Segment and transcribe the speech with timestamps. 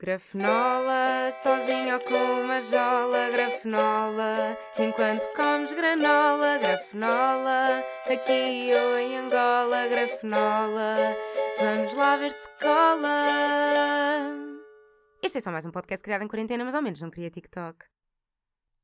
[0.00, 9.88] Grafenola, sozinho ou com uma jola, grafenola, enquanto comes granola, grafenola, aqui ou em Angola,
[9.88, 11.16] grafenola,
[11.58, 13.26] vamos lá ver se cola.
[15.20, 17.84] Este é só mais um podcast criado em quarentena, mas ao menos não queria TikTok.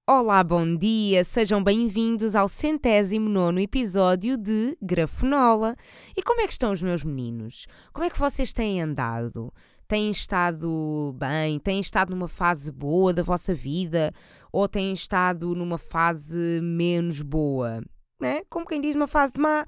[0.06, 5.76] Olá, bom dia, sejam bem-vindos ao centésimo nono episódio de Grafenola.
[6.14, 7.66] E como é que estão os meus meninos?
[7.92, 9.50] Como é que vocês têm andado?
[9.86, 14.12] Têm estado bem, têm estado numa fase boa da vossa vida
[14.52, 17.82] ou têm estado numa fase menos boa,
[18.20, 18.42] né?
[18.48, 19.66] Como quem diz, uma fase má,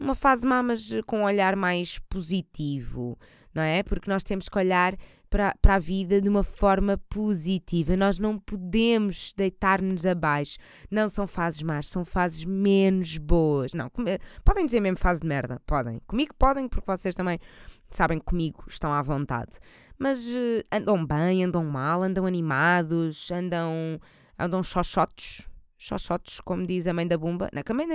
[0.00, 3.18] uma fase má, mas com um olhar mais positivo,
[3.54, 3.82] não é?
[3.82, 4.94] Porque nós temos que olhar
[5.34, 7.96] para, a vida de uma forma positiva.
[7.96, 10.58] Nós não podemos deitar-nos abaixo.
[10.88, 13.74] Não são fases más, são fases menos boas.
[13.74, 13.90] Não,
[14.44, 16.00] podem dizer mesmo fase de merda, podem.
[16.06, 17.40] Comigo podem, porque vocês também
[17.90, 19.58] sabem que comigo estão à vontade.
[19.98, 24.00] Mas uh, andam bem, andam mal, andam animados, andam,
[24.38, 25.48] andam xoxotos.
[25.78, 27.48] Xoxotos, como diz a mãe da Bumba.
[27.52, 27.94] Não, a, mãe da,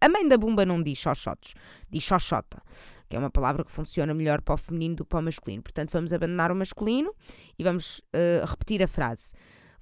[0.00, 1.54] a mãe da Bumba não diz xoxotos,
[1.90, 2.62] diz xoxota,
[3.08, 5.62] que é uma palavra que funciona melhor para o feminino do que para o masculino.
[5.62, 7.14] Portanto, vamos abandonar o masculino
[7.58, 9.32] e vamos uh, repetir a frase.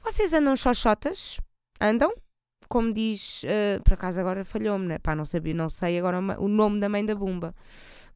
[0.02, 1.40] Vocês andam xoxotas?
[1.80, 2.12] Andam?
[2.68, 4.98] Como diz, uh, por acaso agora falhou-me, né?
[4.98, 7.54] Pá, não, sabia, não sei agora o nome da mãe da Bumba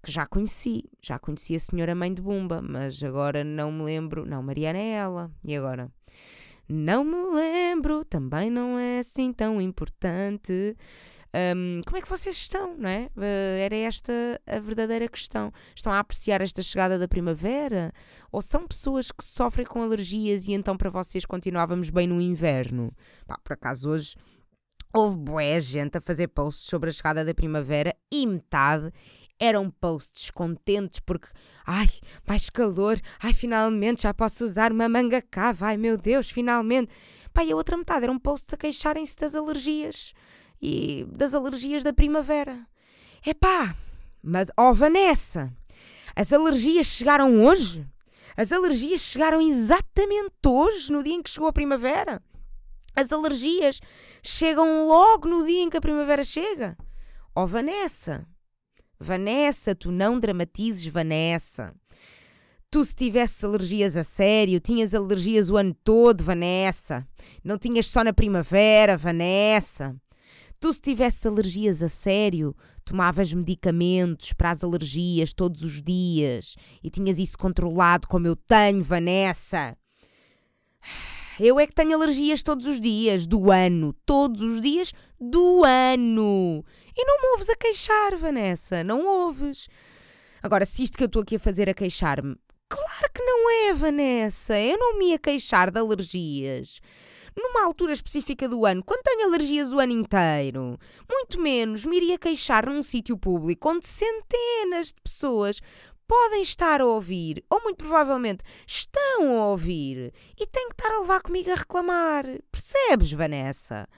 [0.02, 4.26] que já conheci, já conheci a senhora mãe de Bumba, mas agora não me lembro.
[4.26, 5.30] Não, Mariana é ela.
[5.44, 5.90] E agora?
[6.72, 10.74] Não me lembro, também não é assim tão importante.
[11.34, 13.10] Um, como é que vocês estão, não é?
[13.16, 14.12] Uh, era esta
[14.46, 15.52] a verdadeira questão.
[15.76, 17.92] Estão a apreciar esta chegada da primavera?
[18.30, 22.90] Ou são pessoas que sofrem com alergias e então para vocês continuávamos bem no inverno?
[23.26, 24.16] Pá, por acaso hoje
[24.94, 28.92] houve boa gente a fazer posts sobre a chegada da primavera e metade
[29.42, 31.26] eram posts contentes porque,
[31.66, 31.88] ai,
[32.24, 36.92] mais calor, ai, finalmente já posso usar uma manga cava, ai meu Deus, finalmente.
[37.34, 40.14] Pai, a outra metade eram posts a queixarem-se das alergias
[40.60, 42.68] e das alergias da primavera.
[43.26, 43.74] Epá,
[44.22, 45.52] mas ó oh, Vanessa,
[46.14, 47.84] as alergias chegaram hoje?
[48.36, 52.22] As alergias chegaram exatamente hoje, no dia em que chegou a primavera?
[52.94, 53.80] As alergias
[54.22, 56.76] chegam logo no dia em que a primavera chega?
[57.34, 58.24] Ó oh, Vanessa,
[59.02, 61.74] Vanessa, tu não dramatizes, Vanessa.
[62.70, 67.06] Tu, se tivesses alergias a sério, tinhas alergias o ano todo, Vanessa.
[67.44, 69.94] Não tinhas só na primavera, Vanessa.
[70.58, 76.88] Tu, se tivesses alergias a sério, tomavas medicamentos para as alergias todos os dias e
[76.88, 79.76] tinhas isso controlado como eu tenho, Vanessa.
[81.40, 83.94] Eu é que tenho alergias todos os dias do ano.
[84.04, 86.64] Todos os dias do ano.
[86.96, 88.84] E não me ouves a queixar, Vanessa.
[88.84, 89.68] Não ouves.
[90.42, 92.36] Agora, se isto que eu estou aqui a fazer a queixar-me.
[92.68, 94.58] Claro que não é, Vanessa.
[94.58, 96.80] Eu não me ia queixar de alergias
[97.36, 100.78] numa altura específica do ano, quando tenho alergias o ano inteiro.
[101.08, 105.60] Muito menos me iria queixar num sítio público onde centenas de pessoas
[106.06, 111.00] podem estar a ouvir, ou muito provavelmente estão a ouvir, e têm que estar a
[111.00, 112.24] levar comigo a reclamar.
[112.50, 113.88] Percebes, Vanessa?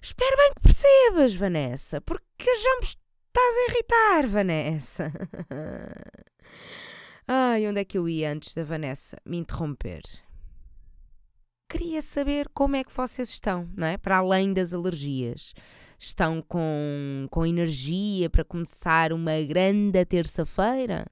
[0.00, 5.12] Espero bem que percebas, Vanessa, porque já me estás a irritar, Vanessa.
[7.28, 10.02] Ai, onde é que eu ia antes da Vanessa me interromper?
[11.68, 13.98] Queria saber como é que vocês estão, não é?
[13.98, 15.52] Para além das alergias
[15.98, 21.06] estão com, com energia para começar uma grande terça-feira?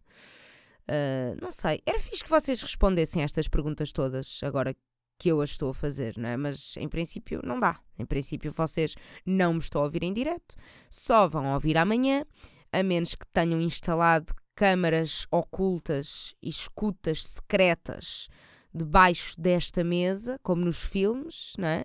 [0.88, 1.80] Uh, não sei.
[1.86, 4.74] Era fixe que vocês respondessem estas perguntas todas agora
[5.18, 6.36] que eu as estou a fazer, não é?
[6.36, 7.80] Mas em princípio não dá.
[7.98, 8.94] Em princípio vocês
[9.24, 10.54] não me estão a ouvir em direto,
[10.90, 12.24] só vão ouvir amanhã,
[12.72, 18.28] a menos que tenham instalado câmaras ocultas e escutas secretas
[18.72, 21.84] debaixo desta mesa, como nos filmes, não é?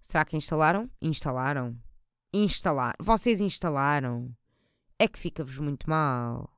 [0.00, 0.90] Será que instalaram?
[1.00, 1.76] Instalaram.
[2.44, 2.94] Instalar.
[3.00, 4.30] Vocês instalaram.
[4.98, 6.50] É que fica-vos muito mal.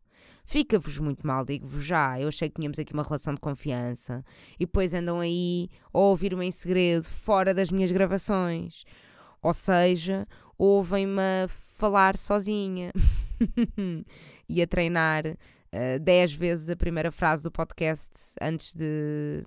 [0.44, 2.18] Fica-vos muito mal, digo-vos já.
[2.18, 4.24] Eu achei que tínhamos aqui uma relação de confiança.
[4.54, 8.84] E depois andam aí a ouvir-me em segredo, fora das minhas gravações.
[9.42, 10.26] Ou seja,
[10.56, 12.92] ouvem-me falar sozinha.
[14.48, 18.10] e a treinar uh, dez vezes a primeira frase do podcast
[18.40, 19.44] antes de,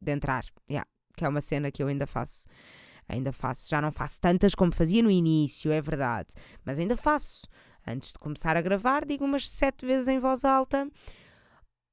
[0.00, 0.44] de entrar.
[0.70, 0.86] Yeah,
[1.16, 2.46] que é uma cena que eu ainda faço.
[3.12, 3.68] Ainda faço.
[3.68, 6.28] Já não faço tantas como fazia no início, é verdade.
[6.64, 7.46] Mas ainda faço.
[7.86, 10.88] Antes de começar a gravar, digo umas sete vezes em voz alta.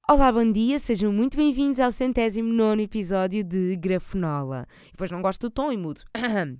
[0.09, 4.65] Olá, bom dia, sejam muito bem-vindos ao centésimo nono episódio de Grafenola.
[4.91, 6.01] Depois não gosto do tom e mudo.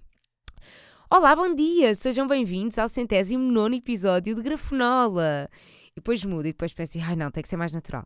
[1.09, 5.50] Olá, bom dia, sejam bem-vindos ao centésimo nono episódio de Grafenola.
[5.91, 8.06] E depois mudo e depois penso, ai não, tem que ser mais natural.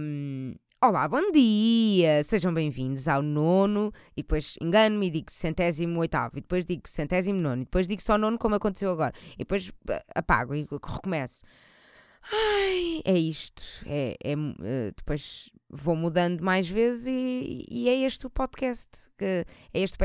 [0.00, 0.54] Um,
[0.86, 2.22] Olá, bom dia!
[2.24, 7.40] Sejam bem-vindos ao nono, e depois engano-me e digo centésimo oitavo, e depois digo centésimo
[7.40, 11.42] nono, e depois digo só nono como aconteceu agora, e depois eh, apago e recomeço.
[12.32, 13.62] Ai, é isto.
[13.86, 18.88] É, é, eh, depois vou mudando mais vezes e, e é este o podcast.
[19.18, 19.96] Que, é este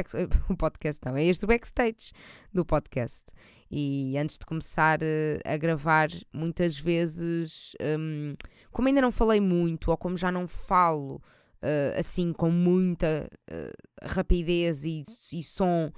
[0.50, 2.12] o, podcast, não, é este o backstage
[2.54, 3.26] do podcast.
[3.72, 8.34] E antes de começar uh, a gravar, muitas vezes, um,
[8.72, 11.22] como ainda não falei muito, ou como já não falo
[11.62, 15.92] uh, assim com muita uh, rapidez e, e som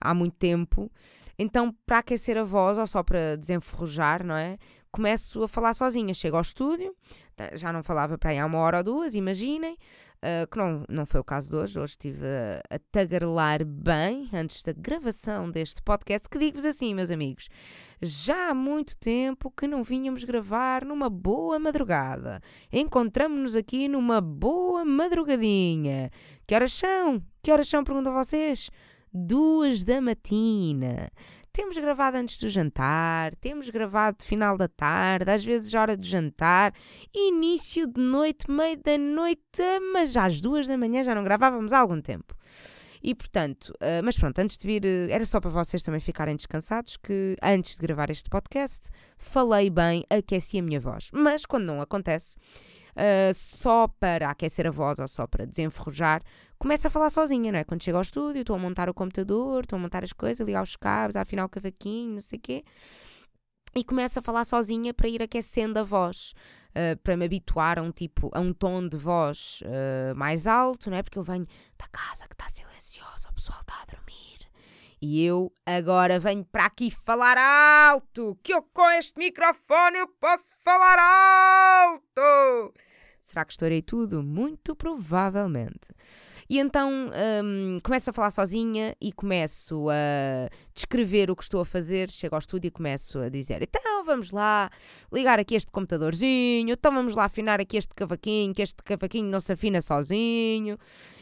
[0.00, 0.90] há muito tempo,
[1.38, 4.56] então para aquecer a voz ou só para desenferrujar, não é?
[4.90, 6.12] Começo a falar sozinha.
[6.14, 6.94] Chego ao estúdio,
[7.36, 10.84] tá, já não falava para aí há uma hora ou duas, imaginem, uh, que não,
[10.88, 11.78] não foi o caso de hoje.
[11.78, 17.10] Hoje estive a, a tagarelar bem antes da gravação deste podcast, que digo-vos assim, meus
[17.10, 17.48] amigos,
[18.02, 22.40] já há muito tempo que não vínhamos gravar numa boa madrugada.
[22.72, 26.10] Encontramos-nos aqui numa boa madrugadinha.
[26.46, 27.22] Que horas são?
[27.42, 27.84] Que horas são?
[27.84, 28.70] Perguntam vocês.
[29.12, 31.10] Duas da matina.
[31.60, 36.72] Temos gravado antes do jantar, temos gravado final da tarde, às vezes hora de jantar,
[37.14, 39.62] início de noite, meio da noite,
[39.92, 42.34] mas às duas da manhã já não gravávamos há algum tempo.
[43.02, 46.34] E portanto, uh, mas pronto, antes de vir, uh, era só para vocês também ficarem
[46.34, 51.10] descansados que antes de gravar este podcast falei bem, aqueci a minha voz.
[51.12, 52.38] Mas quando não acontece,
[52.96, 56.22] uh, só para aquecer a voz ou só para desenferrujar,
[56.58, 57.64] começo a falar sozinha, não é?
[57.64, 60.62] Quando chego ao estúdio, estou a montar o computador, estou a montar as coisas, ligar
[60.62, 62.64] os cabos, afinar o cavaquinho, não sei o quê.
[63.74, 66.34] E começo a falar sozinha para ir aquecendo a voz.
[66.70, 70.88] Uh, para me habituar a um tipo, a um tom de voz uh, mais alto,
[70.88, 71.02] não é?
[71.02, 71.44] Porque eu venho
[71.76, 74.39] da casa que está silenciosa, o pessoal está a dormir.
[75.02, 80.54] E eu agora venho para aqui falar alto, que eu com este microfone eu posso
[80.62, 82.74] falar alto.
[83.22, 84.22] Será que estourei tudo?
[84.22, 85.88] Muito provavelmente.
[86.50, 87.10] E então
[87.44, 92.10] um, começo a falar sozinha e começo a descrever o que estou a fazer.
[92.10, 94.68] Chego ao estúdio e começo a dizer: então vamos lá
[95.10, 99.40] ligar aqui este computadorzinho, então vamos lá afinar aqui este cavaquinho, que este cavaquinho não
[99.40, 100.76] se afina sozinho.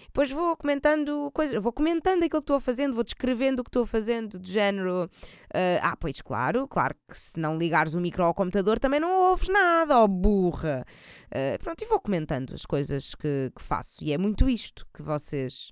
[0.09, 3.87] Depois vou comentando coisas, vou comentando aquilo que estou fazendo, vou descrevendo o que estou
[3.87, 5.05] fazendo, de género.
[5.05, 9.31] Uh, ah, pois claro, claro que se não ligares o micro ao computador também não
[9.31, 10.85] ouves nada, ó burra.
[11.27, 14.03] Uh, pronto, e vou comentando as coisas que, que faço.
[14.03, 15.71] E é muito isto que vocês.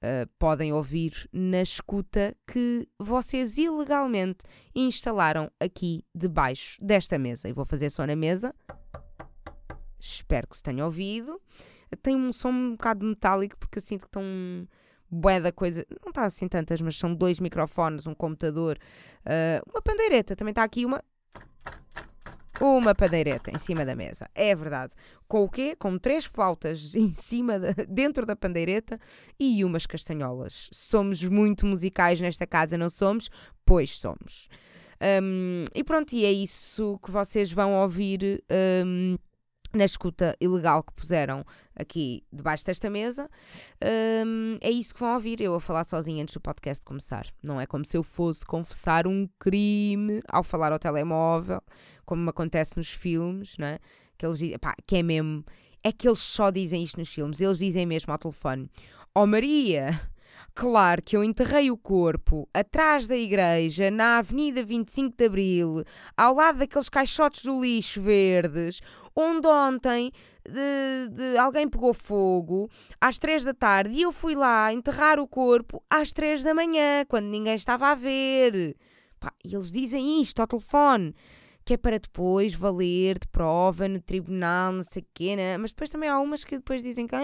[0.00, 7.48] Uh, podem ouvir na escuta que vocês ilegalmente instalaram aqui debaixo desta mesa.
[7.48, 8.54] E vou fazer só na mesa.
[9.98, 11.40] Espero que se tenha ouvido
[11.96, 14.22] tem um som um bocado metálico porque eu sinto que estão
[15.10, 18.78] bué da coisa, não está assim tantas, mas são dois microfones, um computador,
[19.24, 21.02] uh, uma pandeireta, também está aqui uma
[22.60, 24.92] uma pandeireta em cima da mesa, é verdade.
[25.28, 25.76] Com o quê?
[25.76, 28.98] Com três flautas em cima, de, dentro da pandeireta
[29.38, 30.68] e umas castanholas.
[30.72, 33.30] Somos muito musicais nesta casa, não somos?
[33.64, 34.48] Pois somos.
[35.22, 38.42] Um, e pronto, e é isso que vocês vão ouvir
[38.84, 39.16] um,
[39.78, 41.44] na escuta ilegal que puseram
[41.74, 43.30] aqui debaixo desta mesa,
[44.26, 47.26] um, é isso que vão ouvir, eu a falar sozinha antes do podcast começar.
[47.42, 51.62] Não é como se eu fosse confessar um crime ao falar ao telemóvel,
[52.04, 53.78] como acontece nos filmes, não é?
[54.18, 55.44] Que, eles, pá, que é mesmo.
[55.82, 58.68] É que eles só dizem isto nos filmes, eles dizem mesmo ao telefone:
[59.14, 60.00] Ó oh Maria,
[60.58, 65.84] Claro que eu enterrei o corpo atrás da igreja, na Avenida 25 de Abril,
[66.16, 68.80] ao lado daqueles caixotes do lixo verdes,
[69.14, 70.10] onde ontem
[70.44, 72.68] de, de, alguém pegou fogo
[73.00, 77.04] às três da tarde e eu fui lá enterrar o corpo às três da manhã,
[77.06, 78.74] quando ninguém estava a ver.
[79.20, 81.14] Pá, eles dizem isto ao telefone
[81.68, 85.58] que é para depois valer de prova no tribunal, não sei o quê, né?
[85.58, 87.14] mas depois também há umas que depois dizem que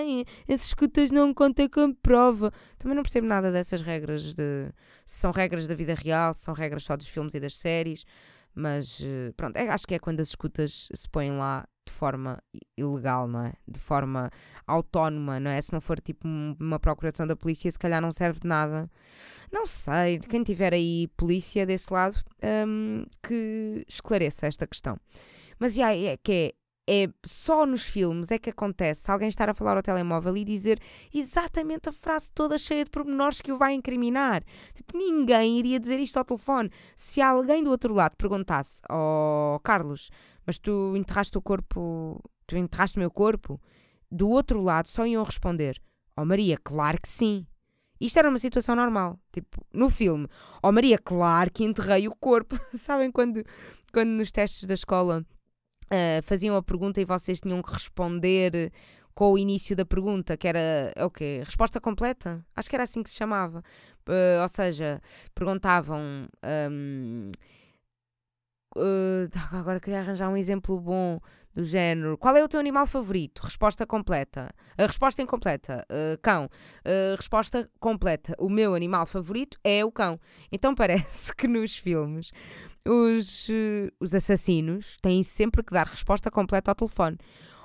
[0.46, 2.52] esses escutas não contam como prova.
[2.76, 4.70] Também não percebo nada dessas regras de
[5.06, 8.04] se são regras da vida real, se são regras só dos filmes e das séries,
[8.54, 12.42] mas eh, pronto, é, acho que é quando as escutas se põem lá de forma
[12.76, 13.52] ilegal, não é?
[13.66, 14.30] De forma
[14.66, 15.60] autónoma, não é?
[15.60, 18.90] Se não for tipo uma procuração da polícia, se calhar não serve de nada.
[19.52, 22.16] Não sei, quem tiver aí polícia desse lado,
[22.66, 24.98] um, que esclareça esta questão.
[25.58, 26.54] Mas yeah, é que
[26.86, 30.44] é, é só nos filmes é que acontece alguém estar a falar ao telemóvel e
[30.44, 30.80] dizer
[31.12, 34.42] exatamente a frase toda cheia de pormenores que o vai incriminar.
[34.74, 36.70] Tipo, ninguém iria dizer isto ao telefone.
[36.96, 40.10] Se alguém do outro lado perguntasse, oh Carlos,
[40.46, 43.60] mas tu enterraste o corpo, tu enterraste o meu corpo,
[44.10, 45.80] do outro lado só iam responder,
[46.16, 47.46] oh Maria, claro que sim.
[48.00, 50.28] Isto era uma situação normal, tipo, no filme.
[50.62, 52.58] Oh Maria, claro que enterrei o corpo.
[52.76, 53.44] Sabem quando,
[53.92, 55.24] quando nos testes da escola
[55.84, 58.72] uh, faziam a pergunta e vocês tinham que responder
[59.14, 61.40] com o início da pergunta, que era é o quê?
[61.44, 62.44] Resposta completa?
[62.54, 63.62] Acho que era assim que se chamava.
[64.08, 65.00] Uh, ou seja,
[65.34, 66.28] perguntavam.
[66.70, 67.28] Um,
[68.76, 71.20] uh, agora queria arranjar um exemplo bom
[71.54, 72.18] do género.
[72.18, 73.40] Qual é o teu animal favorito?
[73.42, 74.52] Resposta completa.
[74.78, 75.86] Uh, resposta incompleta.
[75.90, 76.46] Uh, cão.
[76.84, 78.34] Uh, resposta completa.
[78.38, 80.18] O meu animal favorito é o cão.
[80.50, 82.32] Então parece que nos filmes
[82.86, 83.48] os,
[83.98, 87.16] os assassinos têm sempre que dar resposta completa ao telefone.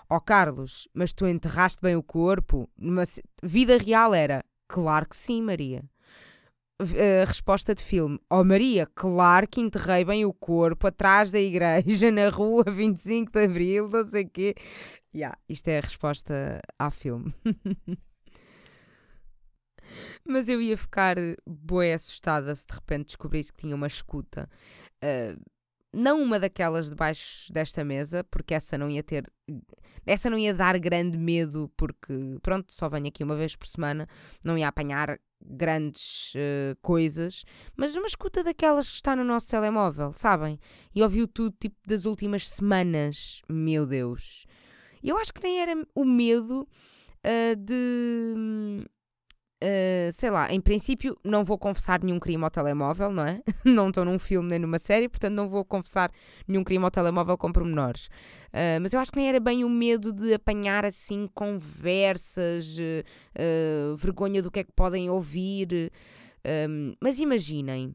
[0.09, 2.69] Ó oh, Carlos, mas tu enterraste bem o corpo?
[2.77, 3.03] Numa
[3.43, 4.43] vida real era.
[4.67, 5.83] Claro que sim, Maria
[6.79, 8.19] a resposta de filme.
[8.29, 13.43] Oh Maria, claro que enterrei bem o corpo atrás da igreja, na rua 25 de
[13.43, 14.55] Abril, não sei o quê.
[15.13, 17.33] Yeah, isto é a resposta ao filme.
[20.23, 24.47] Mas eu ia ficar boa assustada se de repente descobrisse que tinha uma escuta.
[25.03, 25.41] Uh,
[25.91, 29.29] não uma daquelas debaixo desta mesa, porque essa não ia ter.
[30.05, 34.07] Essa não ia dar grande medo, porque, pronto, só venho aqui uma vez por semana,
[34.45, 37.43] não ia apanhar grandes uh, coisas,
[37.75, 40.59] mas uma escuta daquelas que está no nosso telemóvel, sabem?
[40.93, 44.45] E ouviu tudo tipo das últimas semanas, meu Deus.
[45.03, 46.67] Eu acho que nem era o medo
[47.23, 48.85] uh, de
[49.61, 53.41] Uh, sei lá, em princípio não vou confessar nenhum crime ao telemóvel, não é?
[53.65, 56.09] não estou num filme nem numa série, portanto não vou confessar
[56.47, 58.05] nenhum crime ao telemóvel com pormenores.
[58.47, 63.97] Uh, mas eu acho que nem era bem o medo de apanhar assim conversas, uh,
[63.97, 65.91] vergonha do que é que podem ouvir.
[66.69, 67.93] Um, mas imaginem,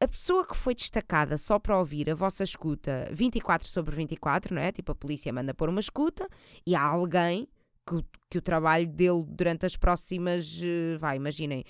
[0.00, 4.60] a pessoa que foi destacada só para ouvir a vossa escuta 24 sobre 24, não
[4.60, 4.72] é?
[4.72, 6.26] Tipo, a polícia manda pôr uma escuta
[6.66, 7.46] e há alguém
[7.86, 11.64] que, que o trabalho dele durante as próximas, eh, vai, imaginem,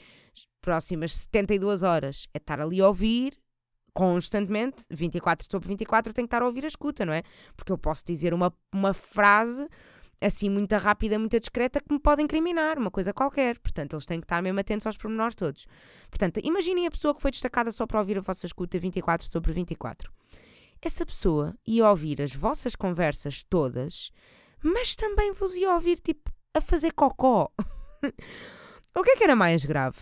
[0.60, 3.36] próximas 72 horas é estar ali a ouvir
[3.94, 7.22] constantemente, 24 sobre 24, tem que estar a ouvir a escuta, não é?
[7.54, 9.68] Porque eu posso dizer uma, uma frase
[10.20, 13.58] assim muito rápida, muito discreta que me pode incriminar, uma coisa qualquer.
[13.58, 15.66] Portanto, eles têm que estar mesmo atentos aos pormenores todos.
[16.08, 19.52] Portanto, imaginem a pessoa que foi destacada só para ouvir a vossa escuta 24 sobre
[19.52, 20.10] 24.
[20.80, 24.10] Essa pessoa ia ouvir as vossas conversas todas
[24.62, 27.50] mas também vos ia ouvir tipo a fazer cocó.
[28.94, 29.98] o que é que era mais grave?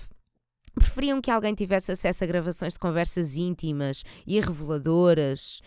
[0.75, 5.61] Preferiam que alguém tivesse acesso a gravações de conversas íntimas e reveladoras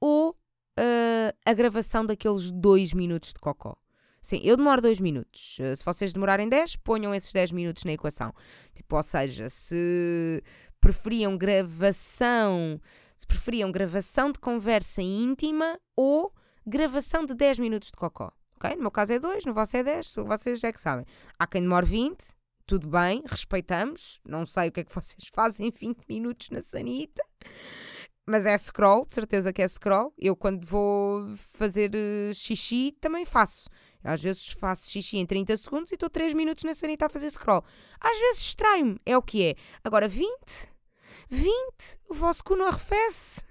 [0.00, 3.76] ou uh, a gravação daqueles dois minutos de cocó?
[4.22, 5.58] Sim, eu demoro dois minutos.
[5.58, 8.34] Uh, se vocês demorarem 10, ponham esses 10 minutos na equação.
[8.74, 10.42] Tipo, ou seja, se
[10.78, 12.80] preferiam gravação,
[13.16, 16.32] se preferiam gravação de conversa íntima ou
[16.66, 18.30] gravação de 10 minutos de cocó
[18.60, 18.76] ok?
[18.76, 21.06] No meu caso é 2, no vosso é 10, vocês é que sabem.
[21.38, 22.18] Há quem demore 20,
[22.66, 24.20] tudo bem, respeitamos.
[24.24, 27.22] Não sei o que é que vocês fazem 20 minutos na sanita.
[28.26, 30.12] Mas é scroll, de certeza que é scroll.
[30.16, 33.68] Eu, quando vou fazer uh, xixi, também faço.
[34.04, 37.30] Às vezes faço xixi em 30 segundos e estou 3 minutos na sanita a fazer
[37.30, 37.64] scroll.
[38.00, 39.56] Às vezes extraio-me, é o que é.
[39.82, 40.30] Agora, 20?
[41.28, 41.52] 20?
[42.08, 43.42] O vosso cu não arrefece?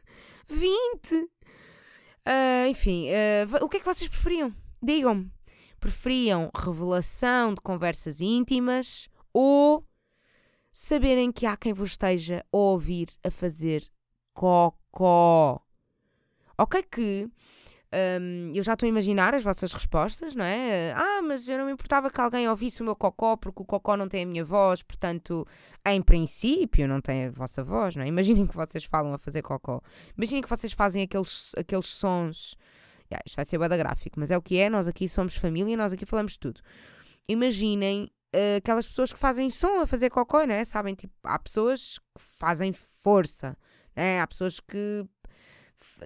[0.47, 1.13] 20?
[1.13, 4.55] Uh, enfim, uh, o que é que vocês preferiam?
[4.81, 5.31] Digam-me,
[5.79, 9.86] preferiam revelação de conversas íntimas ou
[10.71, 13.89] saberem que há quem vos esteja a ouvir a fazer
[14.33, 15.62] cocó?
[16.57, 17.29] Ok que
[17.91, 20.93] um, eu já estou a imaginar as vossas respostas, não é?
[20.95, 23.98] Ah, mas eu não me importava que alguém ouvisse o meu cocó porque o cocó
[23.98, 25.48] não tem a minha voz, portanto,
[25.86, 28.07] em princípio, não tem a vossa voz, não é?
[28.07, 29.81] Imaginem que vocês falam a fazer cocó.
[30.15, 32.55] Imaginem que vocês fazem aqueles, aqueles sons
[33.11, 35.75] Yeah, isto vai ser bada gráfico, mas é o que é, nós aqui somos família,
[35.75, 36.61] nós aqui falamos tudo.
[37.27, 40.63] Imaginem uh, aquelas pessoas que fazem som a fazer cocô, né?
[40.63, 43.57] Sabem, tipo, há pessoas que fazem força,
[43.95, 44.21] né?
[44.21, 45.05] Há pessoas que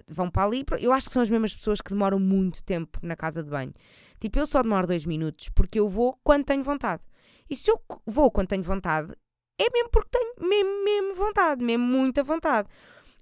[0.08, 0.64] vão para ali.
[0.80, 3.72] Eu acho que são as mesmas pessoas que demoram muito tempo na casa de banho.
[4.18, 7.02] Tipo, eu só demoro dois minutos porque eu vou quando tenho vontade.
[7.48, 9.12] E se eu vou quando tenho vontade,
[9.58, 12.68] é mesmo porque tenho mesmo, mesmo vontade, mesmo muita vontade.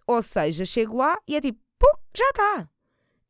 [0.07, 2.69] Ou seja, chego lá e é tipo, pô, já está.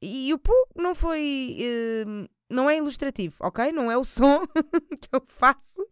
[0.02, 1.56] E o pu não foi.
[1.60, 3.70] Uh, não é ilustrativo, ok?
[3.70, 4.44] Não é o som
[5.00, 5.86] que eu faço,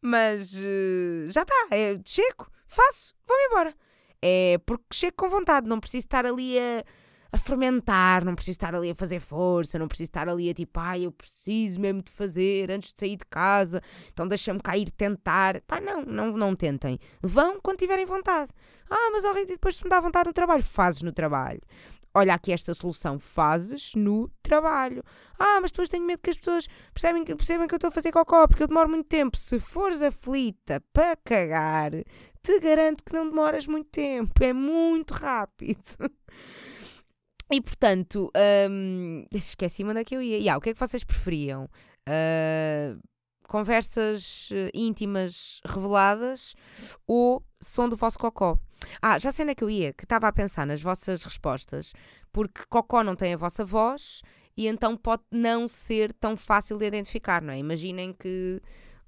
[0.00, 1.66] mas uh, já está.
[1.70, 3.74] É, chego, faço, vou-me embora.
[4.22, 6.82] É porque chego com vontade, não preciso estar ali a,
[7.30, 10.80] a fermentar, não preciso estar ali a fazer força, não preciso estar ali a tipo,
[10.80, 13.82] ai, eu preciso mesmo de fazer antes de sair de casa,
[14.12, 15.60] então deixa-me cair tentar.
[15.62, 16.98] Pá, não, não, não tentem.
[17.20, 18.50] Vão quando tiverem vontade.
[18.88, 21.60] Ah, mas ao depois se me dá vontade no trabalho, fazes no trabalho
[22.14, 25.02] olha aqui esta solução, fazes no trabalho.
[25.38, 28.12] Ah, mas depois tenho medo que as pessoas percebem, percebem que eu estou a fazer
[28.12, 29.36] cocó, porque eu demoro muito tempo.
[29.36, 31.90] Se fores aflita para cagar,
[32.42, 35.82] te garanto que não demoras muito tempo, é muito rápido.
[37.54, 38.32] E portanto,
[38.70, 40.38] um, esqueci-me onde é que eu ia.
[40.38, 41.68] Yeah, o que é que vocês preferiam?
[42.08, 42.98] Uh,
[43.48, 46.54] conversas eh, íntimas reveladas
[47.06, 48.58] ou som do vosso cocó?
[49.00, 51.92] Ah, já sei onde é que eu ia, que estava a pensar nas vossas respostas,
[52.32, 54.22] porque cocó não tem a vossa voz
[54.56, 57.58] e então pode não ser tão fácil de identificar, não é?
[57.58, 58.60] Imaginem que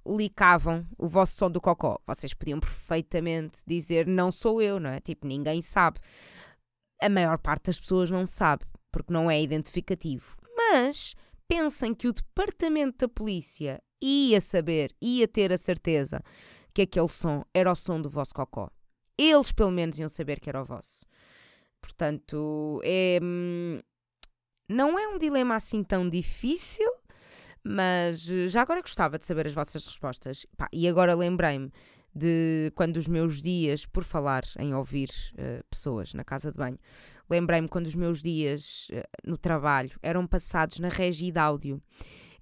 [0.06, 1.98] licavam o vosso som do cocó.
[2.06, 5.00] Vocês podiam perfeitamente dizer não sou eu, não é?
[5.00, 5.98] Tipo, ninguém sabe.
[7.00, 10.36] A maior parte das pessoas não sabe, porque não é identificativo.
[10.56, 11.14] Mas
[11.48, 16.22] pensem que o departamento da polícia ia saber, ia ter a certeza
[16.72, 18.70] que aquele som era o som do vosso cocó.
[19.16, 21.06] Eles, pelo menos, iam saber que era o vosso.
[21.80, 23.20] Portanto, é.
[23.22, 23.80] Hum,
[24.68, 26.90] não é um dilema assim tão difícil,
[27.62, 30.46] mas eh, já agora gostava de saber as vossas respostas.
[30.72, 31.70] E agora lembrei-me
[32.14, 36.78] de quando os meus dias, por falar em ouvir uh, pessoas na casa de banho,
[37.28, 41.82] lembrei-me quando os meus dias uh, no trabalho eram passados na regi de áudio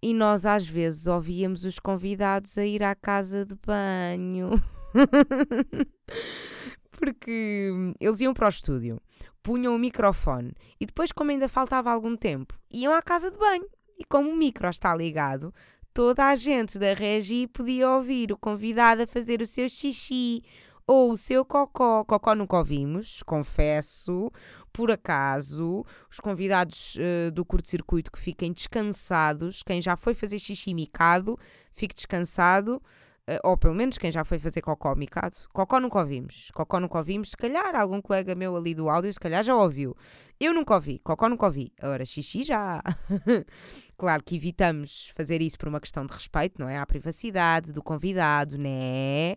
[0.03, 4.51] e nós às vezes ouvíamos os convidados a ir à casa de banho.
[6.91, 9.01] Porque eles iam para o estúdio,
[9.43, 13.67] punham o microfone e depois, como ainda faltava algum tempo, iam à casa de banho.
[13.99, 15.55] E como o micro está ligado,
[15.93, 20.43] toda a gente da regi podia ouvir o convidado a fazer o seu xixi
[20.87, 22.05] ou o seu cocó.
[22.05, 24.31] Cocó nunca ouvimos, confesso.
[24.73, 30.73] Por acaso, os convidados uh, do curto-circuito que fiquem descansados, quem já foi fazer xixi
[30.73, 31.39] micado,
[31.73, 32.83] fique descansado.
[33.29, 35.37] Uh, ou pelo menos quem já foi fazer cocó micado.
[35.53, 36.51] Cocó nunca ouvimos.
[36.53, 37.31] Cocó nunca ouvimos.
[37.31, 39.97] Se calhar algum colega meu ali do áudio, se calhar já ouviu.
[40.41, 40.99] Eu nunca ouvi.
[40.99, 41.73] Cocó nunca ouvi.
[41.81, 42.83] Agora, xixi já.
[43.97, 46.79] claro que evitamos fazer isso por uma questão de respeito, não é?
[46.79, 49.37] À privacidade do convidado, né?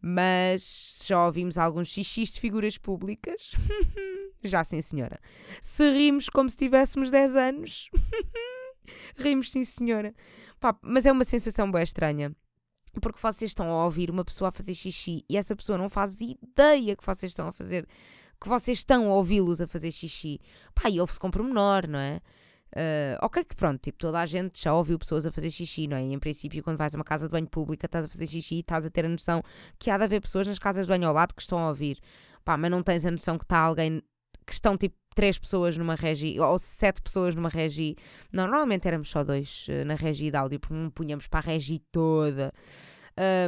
[0.00, 3.52] Mas já ouvimos alguns xixis de figuras públicas.
[4.42, 5.20] já sim, senhora.
[5.60, 7.90] Se rimos como se tivéssemos 10 anos.
[9.16, 10.14] rimos, sim, senhora.
[10.58, 12.34] Pá, mas é uma sensação bem estranha.
[13.00, 16.20] Porque vocês estão a ouvir uma pessoa a fazer xixi e essa pessoa não faz
[16.20, 17.86] ideia que vocês estão a fazer,
[18.40, 20.40] que vocês estão a ouvi-los a fazer xixi.
[20.74, 22.20] Pá, e ouve-se com pormenor, não é?
[22.74, 25.96] Uh, ok, que pronto, tipo, toda a gente já ouviu pessoas a fazer xixi, não
[25.96, 26.04] é?
[26.04, 28.56] E em princípio, quando vais a uma casa de banho pública, estás a fazer xixi
[28.56, 29.42] e estás a ter a noção
[29.78, 31.98] que há de haver pessoas nas casas de banho ao lado que estão a ouvir.
[32.44, 34.02] Pá, mas não tens a noção que está alguém,
[34.46, 37.96] que estão tipo três pessoas numa regi, ou sete pessoas numa regi.
[38.32, 41.52] Não, normalmente éramos só dois uh, na regi de áudio, porque não punhamos para a
[41.52, 42.52] regi toda.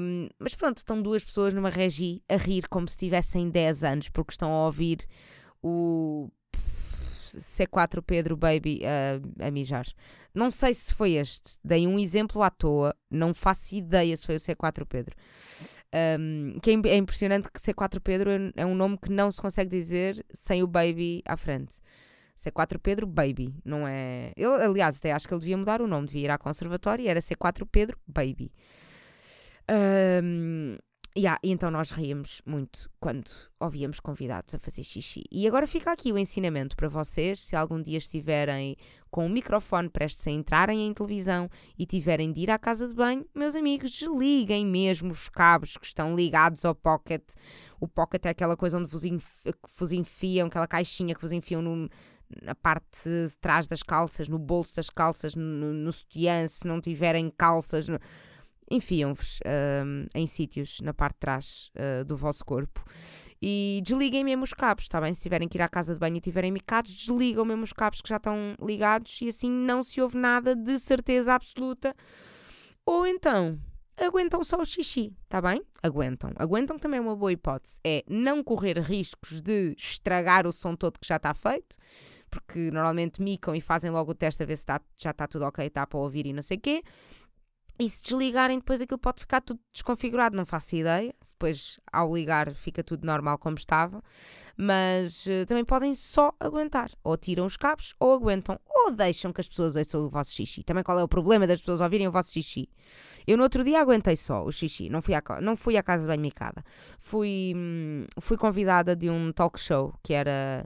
[0.02, 4.08] Um, mas pronto, estão duas pessoas numa regi a rir como se tivessem 10 anos,
[4.08, 5.06] porque estão a ouvir
[5.62, 6.28] o
[7.38, 9.86] C4 Pedro Baby a, a mijar.
[10.34, 14.36] Não sei se foi este, dei um exemplo à toa, não faço ideia se foi
[14.36, 15.14] o C4 Pedro.
[15.94, 19.40] Um, que é, é impressionante que C4 Pedro é, é um nome que não se
[19.40, 21.76] consegue dizer sem o Baby à frente.
[22.36, 24.32] C4 Pedro Baby, não é?
[24.36, 27.08] Eu, aliás, até acho que ele devia mudar o nome, devia ir à conservatória e
[27.08, 28.50] era C4 Pedro Baby.
[29.70, 30.76] Um,
[31.16, 35.22] Yeah, e então nós ríamos muito quando ouvíamos convidados a fazer xixi.
[35.30, 38.76] E agora fica aqui o ensinamento para vocês, se algum dia estiverem
[39.12, 41.48] com o microfone prestes a entrarem em televisão
[41.78, 45.86] e tiverem de ir à casa de banho, meus amigos, desliguem mesmo os cabos que
[45.86, 47.22] estão ligados ao pocket.
[47.78, 49.24] O pocket é aquela coisa onde vos, enf
[49.78, 51.88] vos enfiam, aquela caixinha que vos enfiam no,
[52.42, 56.80] na parte de trás das calças, no bolso das calças, no, no sutiã, se não
[56.80, 57.86] tiverem calças...
[57.86, 58.00] No
[58.70, 62.84] enfiam-vos uh, em sítios na parte de trás uh, do vosso corpo
[63.46, 65.12] e desliguem mesmo os cabos, está bem?
[65.12, 68.00] Se tiverem que ir à casa de banho e tiverem micados, desligam mesmo os cabos
[68.00, 71.94] que já estão ligados e assim não se ouve nada de certeza absoluta.
[72.86, 73.58] Ou então,
[73.98, 75.62] aguentam só o xixi, está bem?
[75.82, 76.32] Aguentam.
[76.36, 77.78] Aguentam também é uma boa hipótese.
[77.84, 81.76] É não correr riscos de estragar o som todo que já está feito,
[82.30, 85.44] porque normalmente micam e fazem logo o teste a ver se está, já está tudo
[85.44, 86.82] ok, está para ouvir e não sei o quê.
[87.76, 91.12] E se desligarem, depois aquilo pode ficar tudo desconfigurado, não faço ideia.
[91.20, 94.00] Depois, ao ligar, fica tudo normal como estava.
[94.56, 96.92] Mas uh, também podem só aguentar.
[97.02, 100.62] Ou tiram os cabos, ou aguentam, ou deixam que as pessoas ouçam o vosso xixi.
[100.62, 102.68] Também qual é o problema das pessoas ouvirem o vosso xixi?
[103.26, 106.06] Eu no outro dia aguentei só o xixi, não fui à, não fui à casa
[106.06, 106.64] banho micada.
[107.00, 110.64] Fui, hum, fui convidada de um talk show que era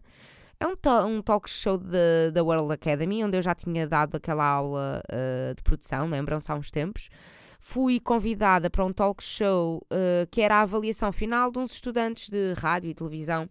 [0.61, 0.75] é um,
[1.07, 5.63] um talk show da World Academy, onde eu já tinha dado aquela aula uh, de
[5.63, 7.09] produção, lembram-se há uns tempos.
[7.61, 12.29] Fui convidada para um talk show uh, que era a avaliação final de uns estudantes
[12.29, 13.49] de rádio e televisão.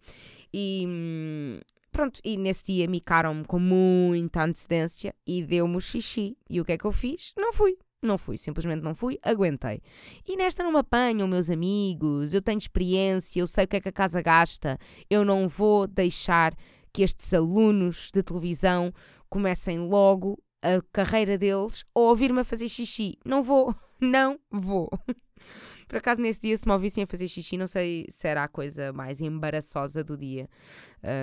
[0.54, 1.60] E hum,
[1.92, 6.38] pronto, e nesse dia micaram-me com muita antecedência e deu-me o xixi.
[6.50, 7.34] E o que é que eu fiz?
[7.38, 7.78] Não fui.
[8.02, 9.82] Não fui, simplesmente não fui, aguentei.
[10.26, 13.82] E nesta não me apanham, meus amigos, eu tenho experiência, eu sei o que é
[13.82, 14.78] que a casa gasta,
[15.10, 16.54] eu não vou deixar
[16.92, 18.94] que estes alunos de televisão
[19.30, 23.18] comecem logo a carreira deles a ouvir-me a fazer xixi.
[23.26, 24.90] Não vou, não vou.
[25.88, 28.48] Por acaso, nesse dia, se me ouvissem a fazer xixi, não sei se era a
[28.48, 30.50] coisa mais embaraçosa do dia.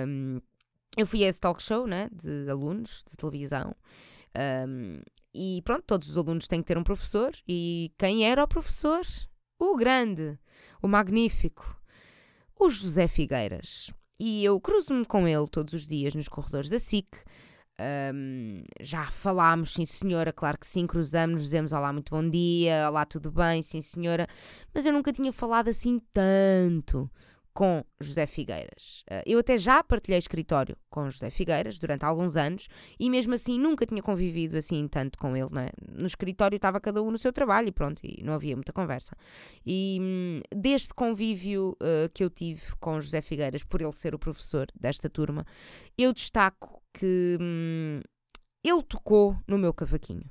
[0.07, 0.41] Um,
[0.97, 3.75] eu fui a esse talk show né, de alunos de televisão.
[4.67, 5.01] Um,
[5.33, 7.35] e pronto, todos os alunos têm que ter um professor.
[7.47, 9.05] E quem era o professor?
[9.59, 10.39] O grande,
[10.81, 11.79] o magnífico,
[12.57, 13.93] o José Figueiras.
[14.19, 17.07] E eu cruzo-me com ele todos os dias nos corredores da SIC.
[17.77, 23.05] Um, já falámos, sim senhora, claro que sim, cruzamos, dizemos olá, muito bom dia, olá,
[23.05, 24.29] tudo bem, sim senhora,
[24.73, 27.11] mas eu nunca tinha falado assim tanto
[27.55, 29.05] com José Figueiras.
[29.09, 32.67] Uh, eu até já partilhei escritório com José Figueiras durante alguns anos
[32.99, 35.47] e mesmo assim nunca tinha convivido assim tanto com ele.
[35.57, 35.71] É?
[35.89, 39.15] No escritório estava cada um no seu trabalho e pronto, e não havia muita conversa.
[39.65, 44.19] E hum, deste convívio uh, que eu tive com José Figueiras, por ele ser o
[44.19, 45.45] professor desta turma,
[45.97, 48.01] eu destaco que hum,
[48.61, 50.29] ele tocou no meu cavaquinho.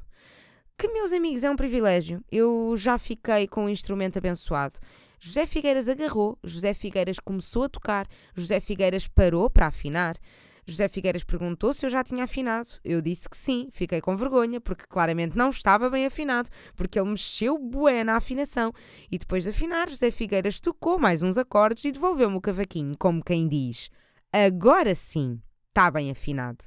[0.76, 2.22] Que, meus amigos, é um privilégio.
[2.30, 4.78] Eu já fiquei com um instrumento abençoado.
[5.26, 8.06] José Figueiras agarrou, José Figueiras começou a tocar,
[8.36, 10.18] José Figueiras parou para afinar.
[10.66, 12.68] José Figueiras perguntou se eu já tinha afinado.
[12.84, 17.08] Eu disse que sim, fiquei com vergonha, porque claramente não estava bem afinado, porque ele
[17.08, 18.70] mexeu bué na afinação.
[19.10, 23.24] E depois de afinar, José Figueiras tocou mais uns acordes e devolveu-me o cavaquinho, como
[23.24, 23.90] quem diz:
[24.30, 26.66] Agora sim, está bem afinado.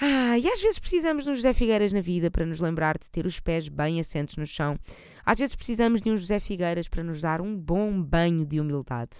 [0.00, 3.10] Ah, e às vezes precisamos de um José Figueiras na vida para nos lembrar de
[3.10, 4.78] ter os pés bem assentos no chão.
[5.26, 9.16] Às vezes precisamos de um José Figueiras para nos dar um bom banho de humildade.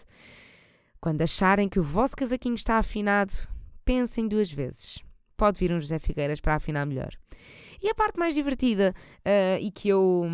[1.00, 3.32] Quando acharem que o vosso cavaquinho está afinado,
[3.84, 5.02] pensem duas vezes.
[5.36, 7.10] Pode vir um José Figueiras para afinar melhor.
[7.82, 10.26] E a parte mais divertida uh, e que eu.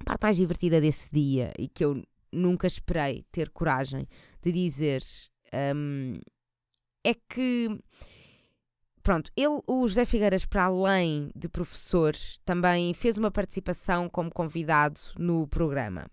[0.00, 4.08] A parte mais divertida desse dia e que eu nunca esperei ter coragem
[4.42, 5.02] de dizer
[5.76, 6.18] um,
[7.04, 7.68] é que
[9.02, 15.00] Pronto, ele, o José Figueiras, para além de professor, também fez uma participação como convidado
[15.18, 16.06] no programa.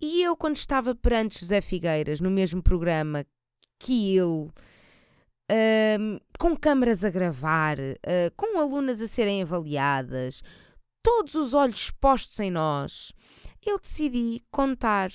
[0.00, 3.24] E eu, quando estava perante José Figueiras, no mesmo programa
[3.78, 4.50] que ele,
[5.50, 10.42] um, com câmaras a gravar, uh, com alunas a serem avaliadas,
[11.04, 13.12] todos os olhos postos em nós,
[13.64, 15.10] eu decidi contar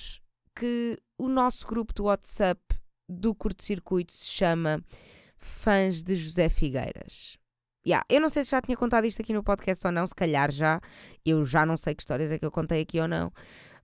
[0.58, 2.60] que o nosso grupo do WhatsApp
[3.08, 4.82] do curto-circuito se chama
[5.40, 7.38] fãs de José Figueiras.
[7.86, 10.14] Yeah, eu não sei se já tinha contado isto aqui no podcast ou não, se
[10.14, 10.80] calhar já.
[11.24, 13.32] Eu já não sei que histórias é que eu contei aqui ou não.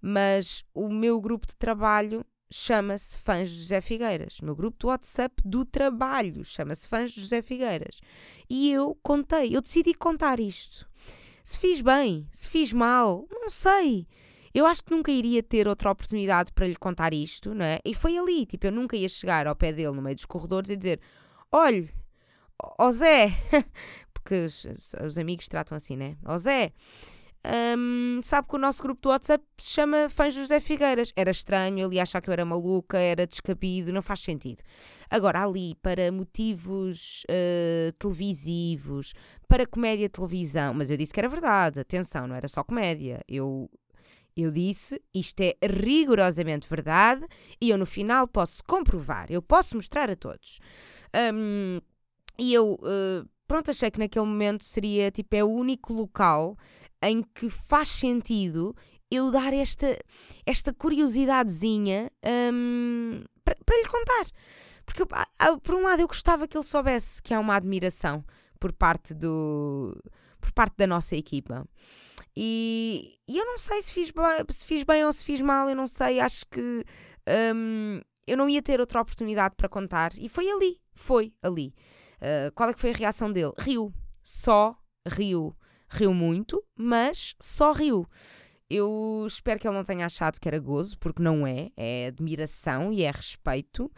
[0.00, 4.38] Mas o meu grupo de trabalho chama-se Fãs de José Figueiras.
[4.40, 8.00] O meu grupo do WhatsApp do trabalho chama-se Fãs de José Figueiras.
[8.48, 10.86] E eu contei, eu decidi contar isto.
[11.42, 14.06] Se fiz bem, se fiz mal, não sei.
[14.52, 17.78] Eu acho que nunca iria ter outra oportunidade para lhe contar isto, não é?
[17.84, 20.70] E foi ali, tipo, eu nunca ia chegar ao pé dele no meio dos corredores
[20.70, 21.00] e dizer:
[21.52, 21.90] Olhe,
[22.78, 23.32] ó Zé,
[24.12, 24.66] porque os,
[25.04, 26.16] os, amigos tratam assim, né?
[26.24, 26.72] Ó Zé,
[27.78, 31.12] um, sabe que o nosso grupo do WhatsApp se chama Fãs José Figueiras.
[31.14, 34.62] Era estranho, ele achar que eu era maluca, era descabido, não faz sentido.
[35.08, 39.12] Agora, ali, para motivos uh, televisivos,
[39.46, 43.22] para comédia televisão, mas eu disse que era verdade, atenção, não era só comédia.
[43.28, 43.70] Eu
[44.36, 47.26] eu disse, isto é rigorosamente verdade
[47.60, 50.60] e eu no final posso comprovar, eu posso mostrar a todos.
[51.34, 51.80] Um,
[52.38, 56.56] e eu, uh, pronto, achei que naquele momento seria tipo, é o único local
[57.00, 58.76] em que faz sentido
[59.10, 59.98] eu dar esta,
[60.44, 62.10] esta curiosidadezinha
[62.52, 64.26] um, para lhe contar.
[64.84, 68.24] Porque, eu, por um lado, eu gostava que ele soubesse que há uma admiração
[68.58, 69.96] por parte, do,
[70.46, 71.66] por parte da nossa equipa.
[72.36, 75.68] E, e eu não sei se fiz, bem, se fiz bem ou se fiz mal,
[75.68, 76.20] eu não sei.
[76.20, 76.84] Acho que
[77.54, 80.12] um, eu não ia ter outra oportunidade para contar.
[80.18, 81.74] E foi ali, foi ali.
[82.18, 83.52] Uh, qual é que foi a reação dele?
[83.58, 83.92] Riu.
[84.22, 84.76] Só
[85.08, 85.56] riu.
[85.88, 88.06] Riu muito, mas só riu.
[88.70, 91.70] Eu espero que ele não tenha achado que era gozo, porque não é.
[91.76, 93.90] É admiração e é respeito.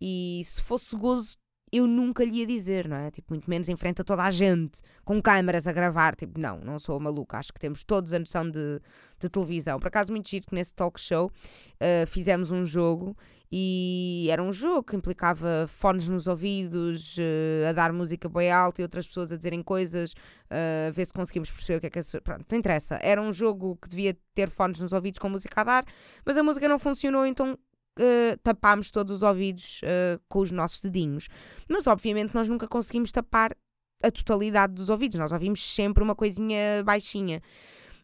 [0.00, 1.36] E se fosse gozo,
[1.72, 3.10] eu nunca lhe ia dizer, não é?
[3.10, 6.14] Tipo, muito menos em frente a toda a gente, com câmaras a gravar.
[6.16, 7.38] Tipo, não, não sou maluca.
[7.38, 8.80] Acho que temos todos a noção de,
[9.18, 9.78] de televisão.
[9.78, 13.16] Por acaso, muito giro que nesse talk show uh, fizemos um jogo
[13.50, 18.82] e era um jogo que implicava fones nos ouvidos, uh, a dar música bem alta
[18.82, 21.90] e outras pessoas a dizerem coisas, uh, a ver se conseguimos perceber o que é
[21.90, 22.20] que é.
[22.20, 22.98] Pronto, não interessa.
[23.02, 25.84] Era um jogo que devia ter fones nos ouvidos com música a dar,
[26.24, 27.58] mas a música não funcionou, então
[27.98, 31.28] uh, tapámos todos os ouvidos uh, com os nossos dedinhos.
[31.68, 33.56] Mas obviamente nós nunca conseguimos tapar
[34.02, 37.42] a totalidade dos ouvidos, nós ouvimos sempre uma coisinha baixinha.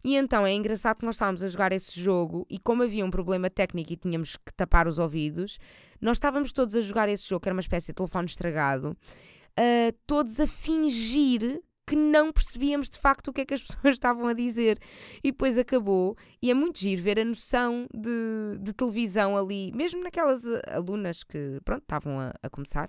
[0.04, 3.10] E então é engraçado que nós estávamos a jogar esse jogo e como havia um
[3.10, 5.58] problema técnico e tínhamos que tapar os ouvidos,
[5.98, 9.96] nós estávamos todos a jogar esse jogo, que era uma espécie de telefone estragado, uh,
[10.06, 14.26] todos a fingir que não percebíamos de facto o que é que as pessoas estavam
[14.26, 14.78] a dizer.
[15.22, 20.02] E depois acabou, e é muito giro ver a noção de, de televisão ali, mesmo
[20.02, 22.88] naquelas eh, alunas que, pronto, estavam a, a começar.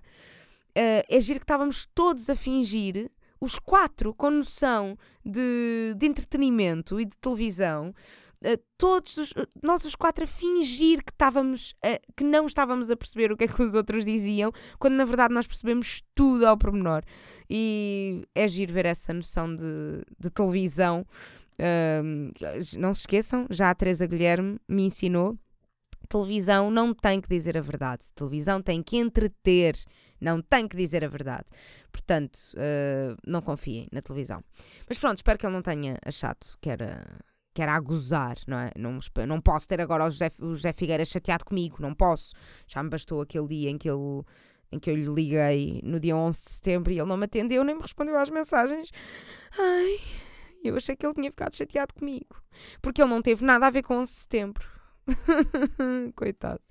[0.78, 7.00] Uh, é giro que estávamos todos a fingir, os quatro com noção de, de entretenimento
[7.00, 7.94] e de televisão,
[8.78, 13.32] todos os, nós os quatro a fingir que estávamos uh, que não estávamos a perceber
[13.32, 17.04] o que é que os outros diziam, quando na verdade nós percebemos tudo ao pormenor.
[17.50, 21.06] E é giro ver essa noção de, de televisão.
[22.78, 25.38] Não se esqueçam, já a Teresa Guilherme me ensinou.
[26.10, 28.06] Televisão não tem que dizer a verdade.
[28.14, 29.76] Televisão tem que entreter,
[30.20, 31.46] não tem que dizer a verdade.
[31.92, 34.44] Portanto, uh, não confiem na televisão.
[34.88, 37.04] Mas pronto, espero que ele não tenha achado que era
[37.56, 38.70] que era a gozar, não é?
[38.78, 42.34] Não, não posso ter agora o José, o José Figueira chateado comigo, não posso.
[42.68, 44.24] Já me bastou aquele dia em que, ele,
[44.74, 47.64] em que eu lhe liguei no dia 11 de setembro e ele não me atendeu
[47.64, 48.92] nem me respondeu às mensagens.
[49.58, 50.00] Ai,
[50.66, 52.36] eu achei que ele tinha ficado chateado comigo.
[52.82, 54.70] Porque ele não teve nada a ver com 11 de setembro.
[56.14, 56.62] Coitado.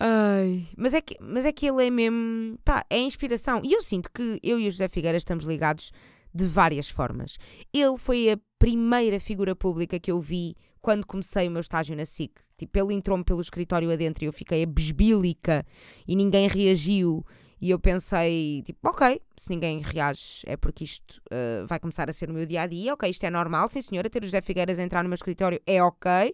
[0.00, 2.58] Ai, mas é, que, mas é que ele é mesmo.
[2.64, 3.60] Pá, é inspiração.
[3.62, 5.92] E eu sinto que eu e o José Figueira estamos ligados
[6.34, 7.36] de várias formas.
[7.72, 12.04] Ele foi a primeira figura pública que eu vi quando comecei o meu estágio na
[12.04, 12.30] SIC.
[12.56, 15.66] Tipo, ele entrou-me pelo escritório adentro e eu fiquei a besbílica
[16.06, 17.26] e ninguém reagiu.
[17.60, 22.12] E eu pensei, tipo, ok, se ninguém reage é porque isto uh, vai começar a
[22.12, 22.94] ser o meu dia a dia.
[22.94, 25.82] Ok, isto é normal, sim senhora, ter o José Figueiras entrar no meu escritório é
[25.82, 26.32] ok.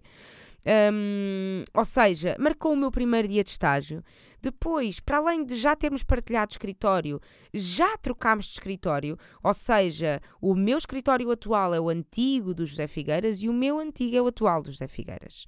[0.68, 4.04] Um, ou seja, marcou o meu primeiro dia de estágio.
[4.40, 7.20] Depois, para além de já termos partilhado escritório,
[7.52, 12.86] já trocámos de escritório, ou seja, o meu escritório atual é o antigo do José
[12.86, 15.46] Figueiras e o meu antigo é o atual do José Figueiras.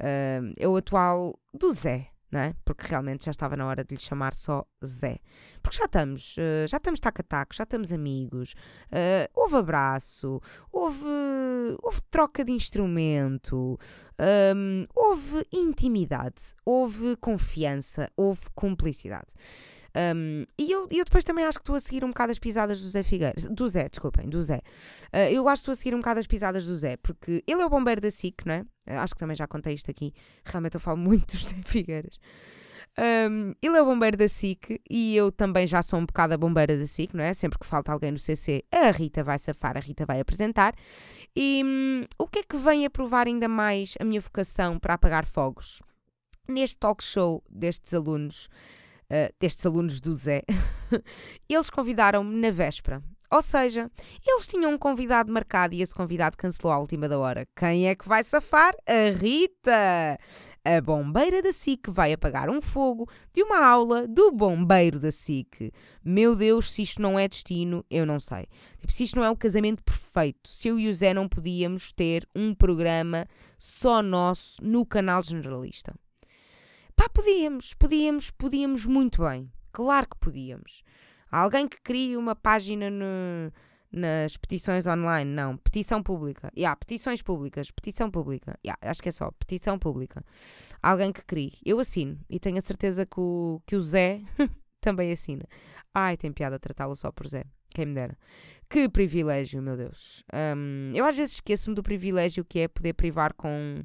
[0.00, 2.08] Uh, é o atual do Zé,
[2.40, 2.54] é?
[2.64, 5.18] Porque realmente já estava na hora de lhe chamar só Zé.
[5.62, 8.54] Porque já estamos, uh, já estamos tac-a-tac, já estamos amigos,
[8.90, 10.40] uh, houve abraço,
[10.72, 11.04] houve,
[11.82, 13.78] houve troca de instrumento,
[14.56, 19.32] um, houve intimidade, houve confiança, houve cumplicidade.
[19.94, 22.80] Um, e eu, eu depois também acho que estou a seguir um bocado as pisadas
[22.80, 23.54] do Zé Figueiredo.
[23.54, 24.60] Do Zé, desculpem, do Zé.
[25.12, 27.60] Uh, eu acho que estou a seguir um bocado as pisadas do Zé, porque ele
[27.60, 28.60] é o bombeiro da SIC, não é?
[28.60, 30.12] Uh, acho que também já contei isto aqui.
[30.44, 32.18] Realmente eu falo muito do Zé Figueiras.
[32.98, 36.36] Um, ele é o bombeiro da SIC e eu também já sou um bocado a
[36.36, 37.32] bombeira da SIC, não é?
[37.32, 40.74] Sempre que falta alguém no CC, a Rita vai safar, a Rita vai apresentar.
[41.34, 44.94] E hum, o que é que vem a provar ainda mais a minha vocação para
[44.94, 45.82] apagar fogos?
[46.46, 48.48] Neste talk show destes alunos,
[49.12, 50.42] uh, destes alunos do Zé,
[51.48, 53.02] eles convidaram-me na véspera.
[53.30, 53.90] Ou seja,
[54.26, 57.46] eles tinham um convidado marcado e esse convidado cancelou à última da hora.
[57.56, 58.74] Quem é que vai safar?
[58.86, 60.18] A Rita!
[60.64, 65.72] A bombeira da SIC vai apagar um fogo de uma aula do bombeiro da SIC.
[66.04, 68.46] Meu Deus, se isto não é destino, eu não sei.
[68.78, 71.90] Tipo, se isto não é o casamento perfeito, se eu e o Zé não podíamos
[71.90, 73.26] ter um programa
[73.58, 75.92] só nosso no canal generalista.
[76.96, 79.50] Pá, podíamos, podíamos, podíamos muito bem.
[79.72, 80.82] Claro que podíamos.
[81.30, 83.52] alguém que crie uma página no
[83.92, 85.56] nas petições online, não.
[85.58, 86.50] Petição pública.
[86.56, 87.70] Yeah, petições públicas.
[87.70, 88.58] Petição pública.
[88.64, 89.30] Yeah, acho que é só.
[89.32, 90.24] Petição pública.
[90.82, 91.52] Alguém que crie.
[91.64, 92.18] Eu assino.
[92.28, 94.22] E tenho a certeza que o, que o Zé
[94.80, 95.44] também assina.
[95.94, 97.44] Ai, tem piada tratá-lo só por Zé.
[97.74, 98.16] Quem me dera.
[98.68, 100.24] Que privilégio, meu Deus.
[100.32, 103.84] Um, eu às vezes esqueço-me do privilégio que é poder privar com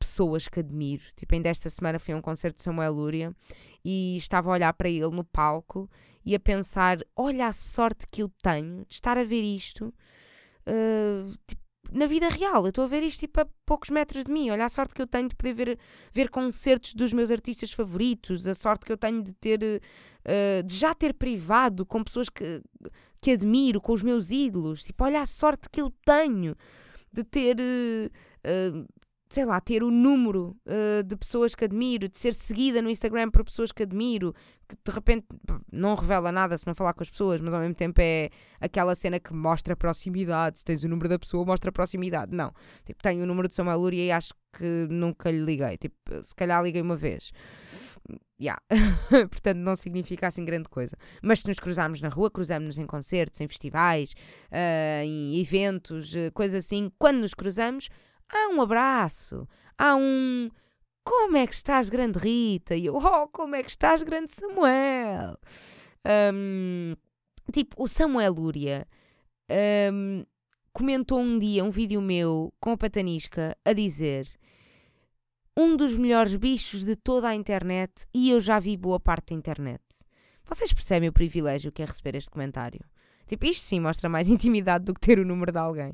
[0.00, 1.02] pessoas que admiro.
[1.14, 3.36] Tipo, ainda esta semana fui a um concerto de Samuel Lúria
[3.84, 5.88] e estava a olhar para ele no palco
[6.24, 9.94] e a pensar: olha a sorte que eu tenho de estar a ver isto
[10.66, 12.64] uh, tipo, na vida real.
[12.64, 14.50] Eu estou a ver isto tipo, a poucos metros de mim.
[14.50, 15.78] Olha a sorte que eu tenho de poder ver,
[16.10, 19.60] ver concertos dos meus artistas favoritos, a sorte que eu tenho de ter.
[19.62, 22.60] Uh, de já ter privado com pessoas que,
[23.22, 24.84] que admiro, com os meus ídolos.
[24.84, 26.54] Tipo, olha a sorte que eu tenho
[27.10, 28.86] de ter uh,
[29.30, 33.30] sei lá, ter o número uh, de pessoas que admiro, de ser seguida no Instagram
[33.30, 34.34] por pessoas que admiro,
[34.68, 35.24] que de repente
[35.72, 38.92] não revela nada se não falar com as pessoas, mas ao mesmo tempo é aquela
[38.96, 40.58] cena que mostra proximidade.
[40.58, 42.34] Se tens o número da pessoa, mostra proximidade.
[42.34, 42.52] Não.
[42.84, 45.76] Tipo, tenho o número de Samuel Lúria e acho que nunca lhe liguei.
[45.78, 47.30] Tipo, se calhar liguei uma vez.
[48.40, 48.60] Yeah.
[49.30, 50.96] Portanto, não significa assim grande coisa.
[51.22, 54.14] Mas se nos cruzarmos na rua, cruzamos-nos em concertos, em festivais,
[54.50, 57.88] uh, em eventos, uh, coisas assim, quando nos cruzamos,
[58.32, 60.50] há um abraço, há um
[61.04, 62.76] como é que estás, grande Rita?
[62.76, 65.36] E eu, oh, como é que estás, grande Samuel?
[66.32, 66.94] Um,
[67.52, 68.86] tipo, o Samuel Lúria
[69.92, 70.24] um,
[70.72, 74.28] comentou um dia um vídeo meu com a Patanisca a dizer
[75.56, 79.36] um dos melhores bichos de toda a internet e eu já vi boa parte da
[79.36, 79.82] internet.
[80.44, 82.80] Vocês percebem o privilégio que é receber este comentário?
[83.26, 85.92] Tipo, isto sim mostra mais intimidade do que ter o número de alguém.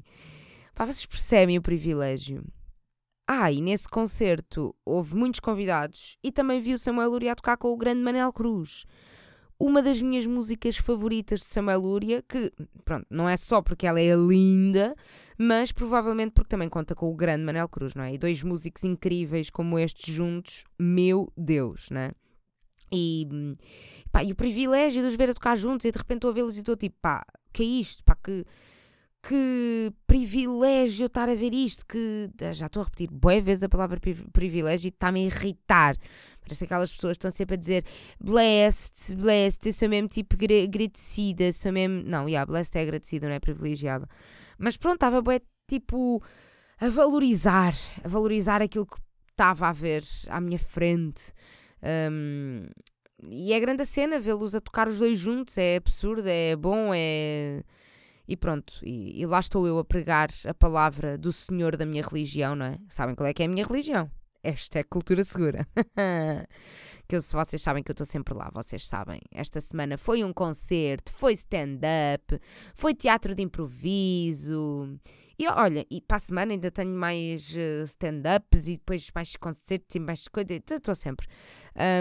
[0.77, 2.45] Pá, vocês percebem o privilégio?
[3.27, 7.73] Ah, e nesse concerto houve muitos convidados e também vi o Samuel Luria tocar com
[7.73, 8.85] o grande Manel Cruz
[9.59, 12.53] uma das minhas músicas favoritas de Samuel Lúria, que,
[12.85, 14.95] pronto, não é só porque ela é linda,
[15.39, 18.13] mas provavelmente porque também conta com o grande Manel Cruz, não é?
[18.13, 22.13] E dois músicos incríveis como estes juntos, meu Deus, não é?
[22.93, 23.27] E,
[24.13, 26.61] pá, e o privilégio de os ver a tocar juntos e de repente vê-los e
[26.61, 28.05] estou tipo, pá, que é isto?
[28.05, 28.45] Pá, que
[29.27, 34.01] que privilégio estar a ver isto, que já estou a repetir boa vezes a palavra
[34.33, 35.97] privilégio e está-me a irritar.
[36.41, 37.85] Parece aquelas pessoas que estão sempre a dizer
[38.21, 42.05] blessed, blessed, eu sou mesmo tipo agradecida, sou mesmo.
[42.05, 44.09] Não, yeah, blessed é agradecida, não é privilegiada.
[44.59, 46.23] Mas pronto, estava bué, tipo
[46.79, 48.97] a valorizar, a valorizar aquilo que
[49.31, 51.33] estava a ver à minha frente.
[51.83, 52.67] Um,
[53.29, 56.93] e é grande a cena vê-los a tocar os dois juntos, é absurdo, é bom,
[56.95, 57.65] é
[58.29, 62.03] e pronto, e, e, lá estou eu a pregar a palavra do Senhor da minha
[62.03, 62.79] religião, não é?
[62.89, 64.11] Sabem qual é que é a minha religião?
[64.43, 65.67] Esta é cultura segura.
[67.09, 69.21] que eu, vocês sabem que eu estou sempre lá, vocês sabem.
[69.33, 72.41] Esta semana foi um concerto, foi stand-up,
[72.75, 74.99] foi teatro de improviso.
[75.39, 79.95] E olha, e para a semana ainda tenho mais uh, stand-ups e depois mais concertos
[79.95, 80.61] e mais coisas.
[80.71, 81.27] Estou sempre.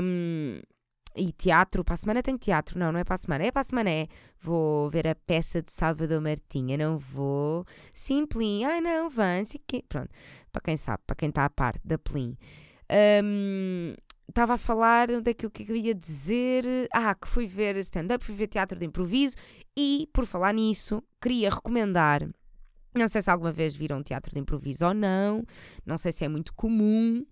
[0.04, 0.62] Um,
[1.16, 2.78] e teatro, para a semana tem teatro.
[2.78, 3.46] Não, não é para a semana.
[3.46, 4.08] É para a semana, é.
[4.40, 6.78] Vou ver a peça do Salvador Martinha.
[6.78, 7.66] Não vou.
[7.94, 8.64] Simplim.
[8.64, 9.60] Ai, não, vance.
[9.66, 9.84] Que...
[9.88, 10.10] Pronto.
[10.52, 12.38] Para quem sabe, para quem está a parte da Plim.
[14.28, 16.66] Estava um, a falar onde é que, o é que eu ia dizer.
[16.94, 19.36] Ah, que fui ver stand-up, fui ver teatro de improviso.
[19.78, 22.28] E, por falar nisso, queria recomendar.
[22.94, 25.44] Não sei se alguma vez viram teatro de improviso ou não.
[25.86, 27.26] Não sei se é muito comum.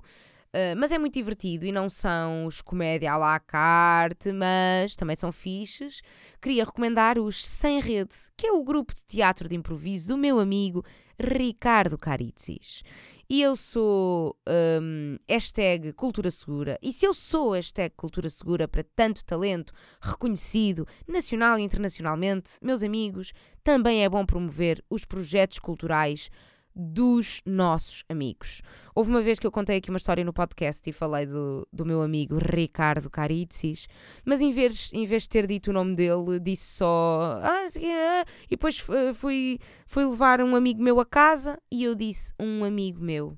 [0.54, 5.16] Uh, mas é muito divertido e não são os comédia à la carte, mas também
[5.16, 6.02] são fixes.
[6.40, 10.40] Queria recomendar os Sem Rede, que é o grupo de teatro de improviso do meu
[10.40, 10.86] amigo
[11.20, 12.84] Ricardo Caritzis.
[13.28, 16.78] E eu sou um, hashtag Cultura Segura.
[16.84, 22.84] E se eu sou hashtag Cultura Segura para tanto talento reconhecido nacional e internacionalmente, meus
[22.84, 26.30] amigos, também é bom promover os projetos culturais
[26.76, 28.62] dos nossos amigos.
[28.96, 31.86] Houve uma vez que eu contei aqui uma história no podcast e falei do, do
[31.86, 33.88] meu amigo Ricardo Caritzis,
[34.26, 37.40] mas em vez, em vez de ter dito o nome dele, disse só.
[37.42, 41.96] Ah, ah, e depois eh, fui, fui levar um amigo meu a casa e eu
[41.96, 43.38] disse um amigo meu.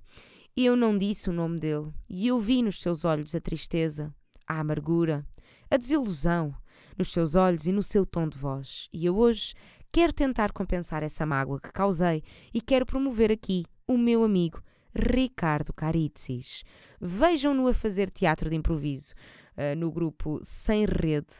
[0.57, 1.91] E eu não disse o nome dele.
[2.09, 4.13] E eu vi nos seus olhos a tristeza,
[4.47, 5.25] a amargura,
[5.69, 6.55] a desilusão,
[6.97, 8.87] nos seus olhos e no seu tom de voz.
[8.93, 9.53] E eu hoje
[9.95, 12.21] Quero tentar compensar essa mágoa que causei
[12.53, 14.61] e quero promover aqui o meu amigo
[14.93, 16.65] Ricardo Caritzis.
[16.99, 19.13] Vejam-no a fazer teatro de improviso
[19.55, 21.31] uh, no grupo Sem Rede.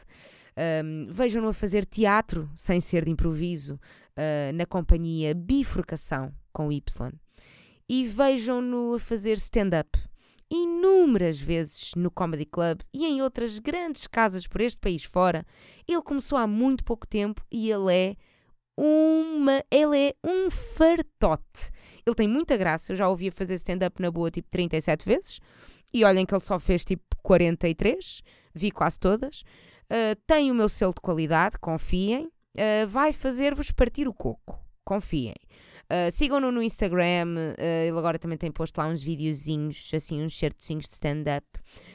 [0.82, 7.12] Um, Vejam-no a fazer teatro sem ser de improviso uh, na companhia Bifurcação com Y.
[7.86, 9.98] E vejam-no a fazer stand-up
[10.50, 15.44] inúmeras vezes no Comedy Club e em outras grandes casas por este país fora.
[15.86, 18.16] Ele começou há muito pouco tempo e ele é
[18.76, 19.62] uma.
[19.70, 21.70] Ele é um fartote.
[22.04, 22.92] Ele tem muita graça.
[22.92, 25.40] Eu já ouvi fazer stand-up na boa tipo 37 vezes.
[25.92, 28.22] E olhem que ele só fez tipo 43.
[28.54, 29.42] Vi quase todas.
[29.90, 32.26] Uh, tem o meu selo de qualidade, confiem.
[32.26, 34.58] Uh, vai fazer-vos partir o coco.
[34.84, 35.34] Confiem.
[35.86, 40.36] Uh, Sigam-no no Instagram, uh, ele agora também tem posto lá uns videozinhos, assim, uns
[40.36, 41.46] certozinhos de stand-up.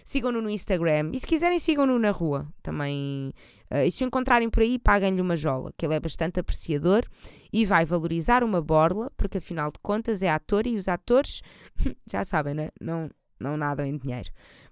[0.04, 3.34] Sigam-no no Instagram e se quiserem, sigam-no na rua também.
[3.70, 7.06] Uh, e se o encontrarem por aí, paguem-lhe uma jola, que ele é bastante apreciador
[7.52, 11.42] e vai valorizar uma borla, porque afinal de contas é ator e os atores,
[12.10, 12.70] já sabem, né?
[12.80, 14.30] não, não nadam em dinheiro.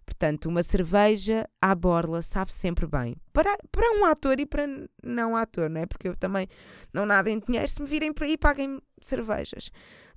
[0.10, 3.16] Portanto, uma cerveja à borla sabe sempre bem.
[3.32, 4.66] Para, para um ator e para
[5.04, 5.86] não ator, não é?
[5.86, 6.48] Porque eu também
[6.92, 7.68] não nada em dinheiro.
[7.68, 9.70] Se me virem por aí, paguem cervejas.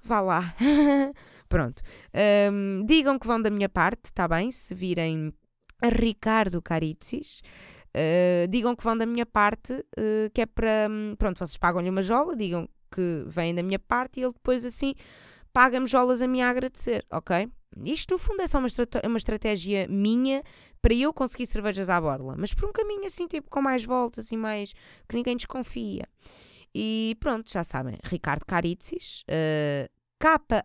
[0.03, 0.55] Vá lá.
[1.47, 1.83] Pronto.
[2.51, 4.51] Um, digam que vão da minha parte, está bem?
[4.51, 5.31] Se virem
[5.85, 7.43] Ricardo Caritzis.
[7.95, 10.89] Uh, digam que vão da minha parte, uh, que é para.
[10.91, 14.65] Um, pronto, vocês pagam-lhe uma jola, digam que vêm da minha parte e ele depois
[14.65, 14.95] assim
[15.53, 17.49] paga-me jolas a a agradecer, ok?
[17.85, 18.69] Isto, no fundo, é só uma,
[19.05, 20.43] uma estratégia minha
[20.81, 24.31] para eu conseguir cervejas à borla, mas por um caminho assim, tipo, com mais voltas
[24.33, 24.75] e mais.
[25.09, 26.07] que ninguém desconfia.
[26.75, 29.89] E pronto, já sabem, Ricardo Caritzis, uh,
[30.19, 30.65] K-A-R-I-T-S-I-S,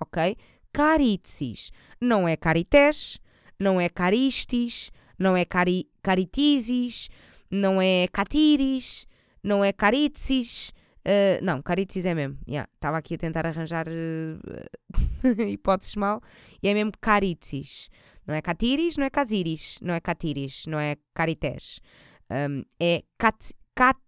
[0.00, 0.36] ok?
[0.72, 1.70] Caritzis,
[2.00, 3.18] não é Carités,
[3.58, 7.08] não é Caristis, não é cari Caritizis,
[7.50, 9.06] não é Catiris,
[9.42, 10.72] não é Caritzis.
[11.06, 12.36] Uh, não, Caritzis é mesmo.
[12.40, 16.20] Estava yeah, aqui a tentar arranjar uh, hipóteses mal.
[16.60, 17.88] E é mesmo Caritzis.
[18.26, 21.80] Não é Catiris, não é Casiris, não é Catiris, não é Carités.
[22.28, 24.00] Um, é Cat, cat,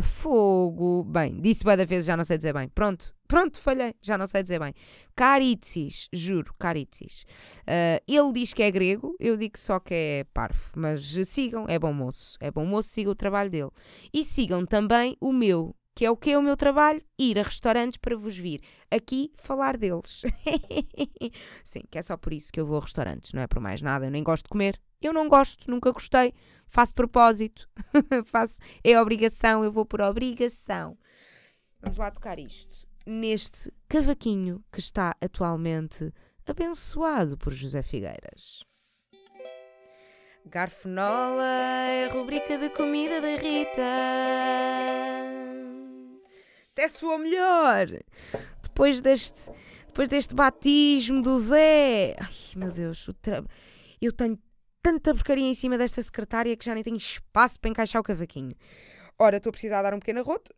[0.00, 1.04] Fogo.
[1.04, 2.68] Bem, disse bem da vez, já não sei dizer bem.
[2.68, 4.72] Pronto, pronto, falhei, já não sei dizer bem.
[5.14, 7.24] Caritsis, juro, Caritsis.
[7.62, 10.70] Uh, ele diz que é grego, eu digo só que é parvo.
[10.74, 12.38] Mas sigam, é bom moço.
[12.40, 13.70] É bom moço, sigam o trabalho dele.
[14.12, 17.02] E sigam também o meu, que é o que é o meu trabalho?
[17.18, 20.22] Ir a restaurantes para vos vir aqui falar deles.
[21.64, 23.82] Sim, que é só por isso que eu vou a restaurantes, não é por mais
[23.82, 24.06] nada.
[24.06, 24.80] Eu nem gosto de comer.
[25.02, 26.32] Eu não gosto, nunca gostei
[26.66, 27.68] faço propósito,
[28.26, 30.98] faço, é obrigação, eu vou por obrigação.
[31.80, 32.86] Vamos lá tocar isto.
[33.06, 36.12] Neste cavaquinho que está atualmente
[36.44, 38.64] abençoado por José Figueiras.
[40.44, 43.82] Garfonola é rubrica de comida da Rita.
[46.76, 47.86] Até soou melhor.
[48.62, 49.50] Depois deste,
[49.86, 52.14] depois deste batismo do Zé.
[52.20, 53.42] Ai, meu Deus, tra...
[53.98, 54.38] eu tenho
[54.82, 58.54] tanta porcaria em cima desta secretária que já nem tenho espaço para encaixar o cavaquinho.
[59.18, 60.54] Ora, estou a precisar dar um pequeno arroto.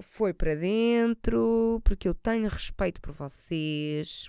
[0.00, 4.28] Foi para dentro, porque eu tenho respeito por vocês.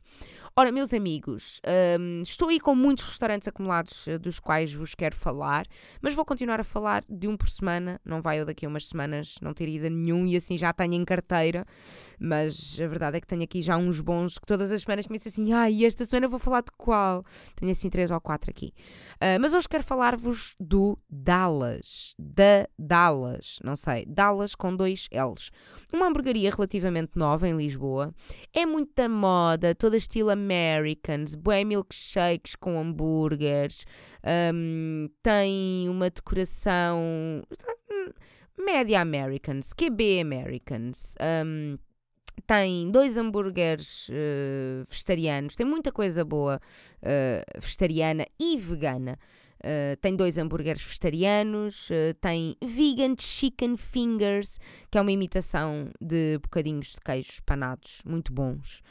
[0.55, 1.61] Ora, meus amigos,
[1.99, 5.67] um, estou aí com muitos restaurantes acumulados uh, dos quais vos quero falar,
[6.01, 8.01] mas vou continuar a falar de um por semana.
[8.03, 10.73] Não vai eu daqui a umas semanas não ter ido a nenhum e assim já
[10.73, 11.65] tenho em carteira.
[12.19, 15.17] Mas a verdade é que tenho aqui já uns bons que todas as semanas me
[15.19, 17.23] dizem assim: ah, e esta semana vou falar de qual?
[17.55, 18.73] Tenho assim três ou quatro aqui.
[19.15, 22.15] Uh, mas hoje quero falar-vos do Dallas.
[22.17, 25.51] Da Dallas, não sei, Dallas com dois L's.
[25.91, 28.13] Uma hamburgueria relativamente nova em Lisboa.
[28.53, 33.85] É muita moda, toda estilo Americans, bué milkshakes com hambúrgueres,
[34.53, 37.43] um, tem uma decoração
[37.89, 38.11] hum,
[38.57, 41.15] média Americans, QB Americans.
[41.19, 41.77] Um,
[42.45, 46.61] tem dois hambúrgueres uh, vegetarianos, tem muita coisa boa
[47.01, 49.17] uh, vegetariana e vegana.
[49.59, 54.57] Uh, tem dois hambúrgueres vegetarianos, uh, tem vegan chicken fingers,
[54.89, 58.81] que é uma imitação de bocadinhos de queijos panados, muito bons.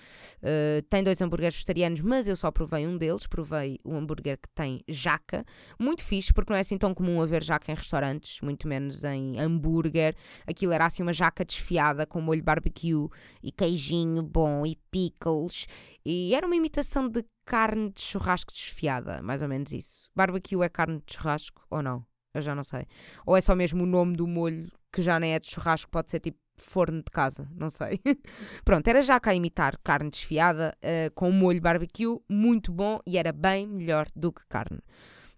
[0.43, 4.49] Uh, tem dois hambúrgueres vegetarianos, mas eu só provei um deles, provei o hambúrguer que
[4.55, 5.45] tem jaca,
[5.79, 9.41] muito fixe, porque não é assim tão comum haver jaca em restaurantes, muito menos em
[9.41, 10.15] hambúrguer.
[10.47, 13.09] Aquilo era assim uma jaca desfiada com molho barbecue
[13.43, 15.67] e queijinho bom e pickles,
[16.11, 20.09] e era uma imitação de carne de churrasco desfiada, mais ou menos isso.
[20.17, 22.03] Barbecue é carne de churrasco ou não?
[22.33, 22.87] Eu já não sei.
[23.27, 26.11] Ou é só mesmo o nome do molho que já nem é de churrasco, pode
[26.11, 28.01] ser tipo forno de casa, não sei.
[28.65, 33.31] Pronto, era já cá imitar carne desfiada uh, com molho barbecue, muito bom e era
[33.31, 34.81] bem melhor do que carne.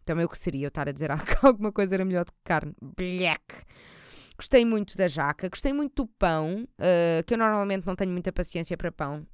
[0.05, 2.39] Também o que seria eu estar a dizer que alguma coisa era melhor do que
[2.45, 2.75] carne.
[2.81, 3.64] Black.
[4.41, 8.32] Gostei muito da jaca, gostei muito do pão, uh, que eu normalmente não tenho muita
[8.32, 9.26] paciência para pão,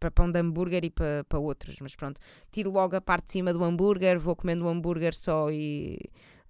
[0.00, 2.20] para pão de hambúrguer e para, para outros, mas pronto,
[2.50, 6.00] tiro logo a parte de cima do hambúrguer, vou comendo o hambúrguer só e.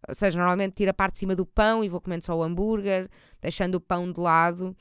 [0.09, 2.43] Ou seja, normalmente tiro a parte de cima do pão e vou comendo só o
[2.43, 3.07] hambúrguer,
[3.39, 4.75] deixando o pão de lado.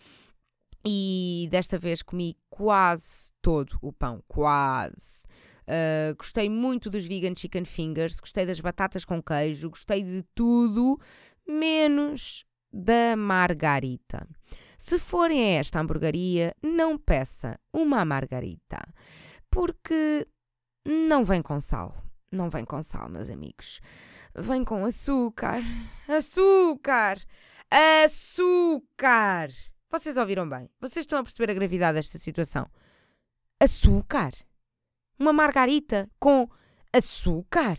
[0.87, 5.25] E desta vez comi quase todo o pão, quase.
[5.67, 10.97] Uh, gostei muito dos vegan chicken fingers, gostei das batatas com queijo, gostei de tudo,
[11.45, 14.27] menos da Margarita.
[14.77, 18.79] Se forem a esta hamburgueria, não peça uma margarita,
[19.49, 20.25] porque
[20.85, 21.95] não vem com sal.
[22.31, 23.81] Não vem com sal, meus amigos.
[24.35, 25.61] Vem com açúcar.
[26.07, 27.19] Açúcar!
[27.69, 29.49] Açúcar!
[29.91, 30.69] Vocês ouviram bem?
[30.79, 32.69] Vocês estão a perceber a gravidade desta situação?
[33.59, 34.31] Açúcar?
[35.19, 36.47] Uma margarita com
[36.93, 37.77] açúcar?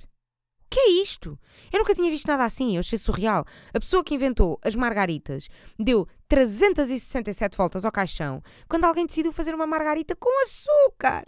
[0.71, 1.37] Que é isto?
[1.73, 3.45] Eu nunca tinha visto nada assim, eu achei surreal.
[3.75, 9.53] A pessoa que inventou as margaritas deu 367 voltas ao caixão quando alguém decidiu fazer
[9.55, 11.25] uma margarita com açúcar.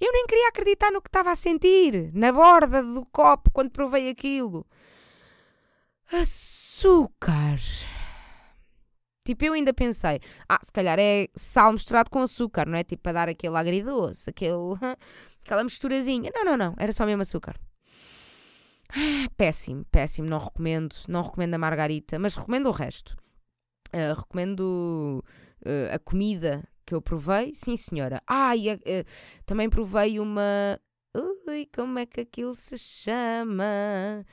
[0.00, 4.10] Eu nem queria acreditar no que estava a sentir, na borda do copo, quando provei
[4.10, 4.66] aquilo.
[6.12, 7.60] Açúcar.
[9.24, 12.84] Tipo, eu ainda pensei, ah, se calhar é sal misturado com açúcar, não é?
[12.84, 14.74] Tipo, para dar aquele agridoce, aquele,
[15.42, 16.30] aquela misturazinha.
[16.34, 17.56] Não, não, não, era só mesmo açúcar.
[19.36, 20.94] Péssimo, péssimo, não recomendo.
[21.08, 23.16] Não recomendo a margarita, mas recomendo o resto.
[23.92, 25.24] Uh, recomendo
[25.64, 28.22] uh, a comida que eu provei, sim senhora.
[28.26, 28.78] Ah, e uh,
[29.46, 30.78] também provei uma.
[31.16, 34.24] Ui, como é que aquilo se chama?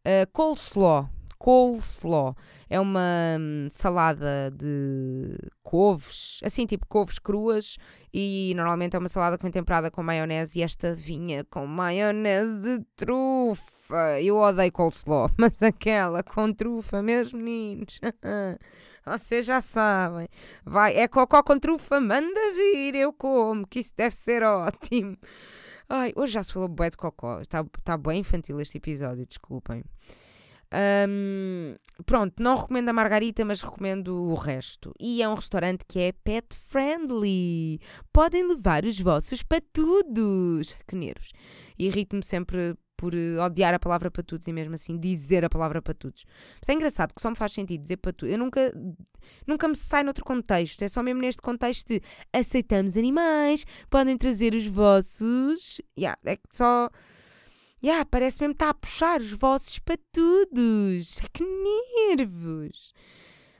[0.00, 1.08] Uh, coleslaw.
[1.40, 2.36] Coleslaw.
[2.68, 7.78] É uma hum, salada de couves, assim tipo couves cruas,
[8.12, 12.78] e normalmente é uma salada que vem temperada com maionese, e esta vinha com maionese
[12.78, 14.20] de trufa.
[14.20, 17.98] Eu odeio coleslaw, mas aquela com trufa, meus meninos.
[19.04, 20.28] Vocês já sabem.
[20.62, 25.16] Vai, é cocó com trufa, manda vir, eu como, que isso deve ser ótimo.
[25.88, 27.40] Ai, hoje já se falou bué de cocó.
[27.40, 29.82] Está, está bem infantil este episódio, desculpem.
[30.72, 31.74] Um,
[32.06, 34.92] pronto, não recomendo a Margarita, mas recomendo o resto.
[34.98, 37.80] E é um restaurante que é pet friendly.
[38.12, 40.74] Podem levar os vossos patudos.
[40.86, 41.32] Que nervos.
[41.78, 46.24] Irrito-me sempre por eh, odiar a palavra patudos e mesmo assim dizer a palavra patudos.
[46.60, 48.32] Mas é engraçado que só me faz sentido dizer patudos.
[48.32, 48.72] Eu nunca,
[49.46, 50.82] nunca me sai noutro contexto.
[50.82, 52.02] É só mesmo neste contexto de
[52.32, 55.80] aceitamos animais, podem trazer os vossos.
[55.98, 56.90] Yeah, é que só
[57.82, 61.20] Yeah, parece mesmo que está a puxar os vossos patudos.
[61.32, 62.92] Que nervos!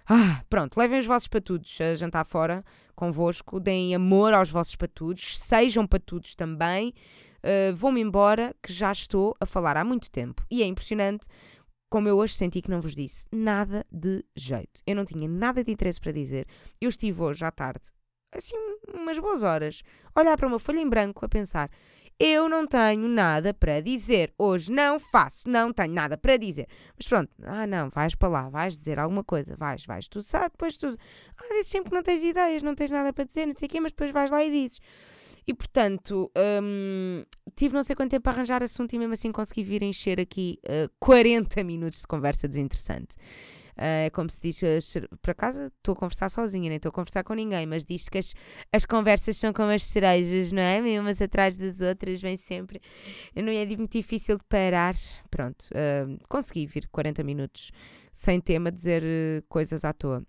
[0.06, 2.64] Ah, pronto, levem os vossos patudos a jantar fora
[3.00, 6.92] convosco, deem amor aos vossos patudos, sejam patudos também.
[7.38, 10.44] Uh, Vou-me embora, que já estou a falar há muito tempo.
[10.50, 11.26] E é impressionante
[11.88, 14.82] como eu hoje senti que não vos disse nada de jeito.
[14.86, 16.46] Eu não tinha nada de interesse para dizer.
[16.78, 17.88] Eu estive hoje à tarde,
[18.34, 18.54] assim,
[18.92, 19.82] umas boas horas,
[20.14, 21.70] a olhar para uma folha em branco, a pensar:
[22.20, 24.30] eu não tenho nada para dizer.
[24.36, 26.68] Hoje não faço, não tenho nada para dizer.
[26.94, 30.50] Mas pronto, ah não, vais para lá, vais dizer alguma coisa, vais, vais, tu sabe,
[30.50, 30.98] depois tudo.
[31.38, 33.70] Ah, dizes sempre que não tens ideias, não tens nada para dizer, não sei o
[33.70, 34.80] quê, mas depois vais lá e dizes.
[35.46, 36.30] E portanto,
[36.62, 37.24] hum,
[37.56, 40.58] tive não sei quanto tempo a arranjar assunto e mesmo assim consegui vir encher aqui
[40.64, 43.16] uh, eh, 40 minutos de conversa desinteressante.
[43.76, 44.60] Uh, como se diz,
[45.22, 48.18] por acaso estou a conversar sozinha, nem estou a conversar com ninguém, mas diz que
[48.18, 48.34] as,
[48.72, 50.80] as conversas são como as cerejas, não é?
[51.00, 52.80] Umas atrás das outras, vem sempre.
[53.34, 54.94] Não é muito difícil de parar.
[55.30, 57.70] Pronto, uh, consegui vir 40 minutos
[58.12, 60.24] sem tema dizer uh, coisas à toa.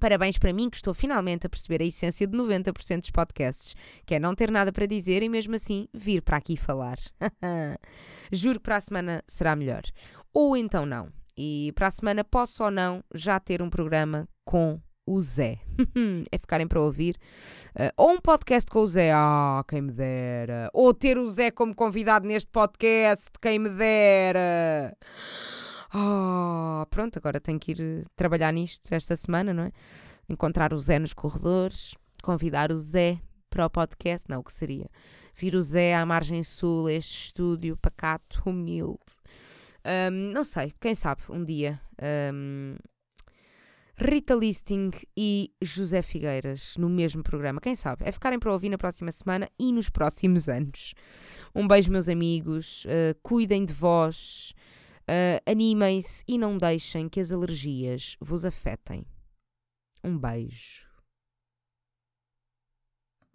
[0.00, 3.74] Parabéns para mim que estou finalmente a perceber a essência de 90% dos podcasts,
[4.04, 6.98] que é não ter nada para dizer e mesmo assim vir para aqui falar.
[8.32, 9.82] Juro que para a semana será melhor.
[10.32, 11.12] Ou então não.
[11.36, 15.58] E para a semana posso ou não já ter um programa com o Zé.
[16.30, 17.16] é ficarem para ouvir.
[17.74, 19.12] Uh, ou um podcast com o Zé.
[19.12, 20.70] Ah, quem me dera.
[20.72, 23.30] Ou ter o Zé como convidado neste podcast.
[23.40, 24.96] Quem me dera.
[25.92, 29.72] Oh, pronto, agora tenho que ir trabalhar nisto esta semana, não é?
[30.28, 31.94] Encontrar o Zé nos corredores.
[32.22, 33.20] Convidar o Zé
[33.50, 34.28] para o podcast.
[34.28, 34.88] Não, o que seria?
[35.34, 38.98] Vir o Zé à margem sul, este estúdio pacato, humilde
[39.86, 41.80] um, não sei, quem sabe um dia.
[42.32, 42.76] Um,
[43.96, 47.60] Rita Listing e José Figueiras no mesmo programa.
[47.60, 48.04] Quem sabe?
[48.04, 50.94] É ficarem para ouvir na próxima semana e nos próximos anos.
[51.54, 52.84] Um beijo, meus amigos.
[52.86, 54.52] Uh, cuidem de vós.
[55.02, 59.06] Uh, Animem-se e não deixem que as alergias vos afetem.
[60.02, 60.82] Um beijo.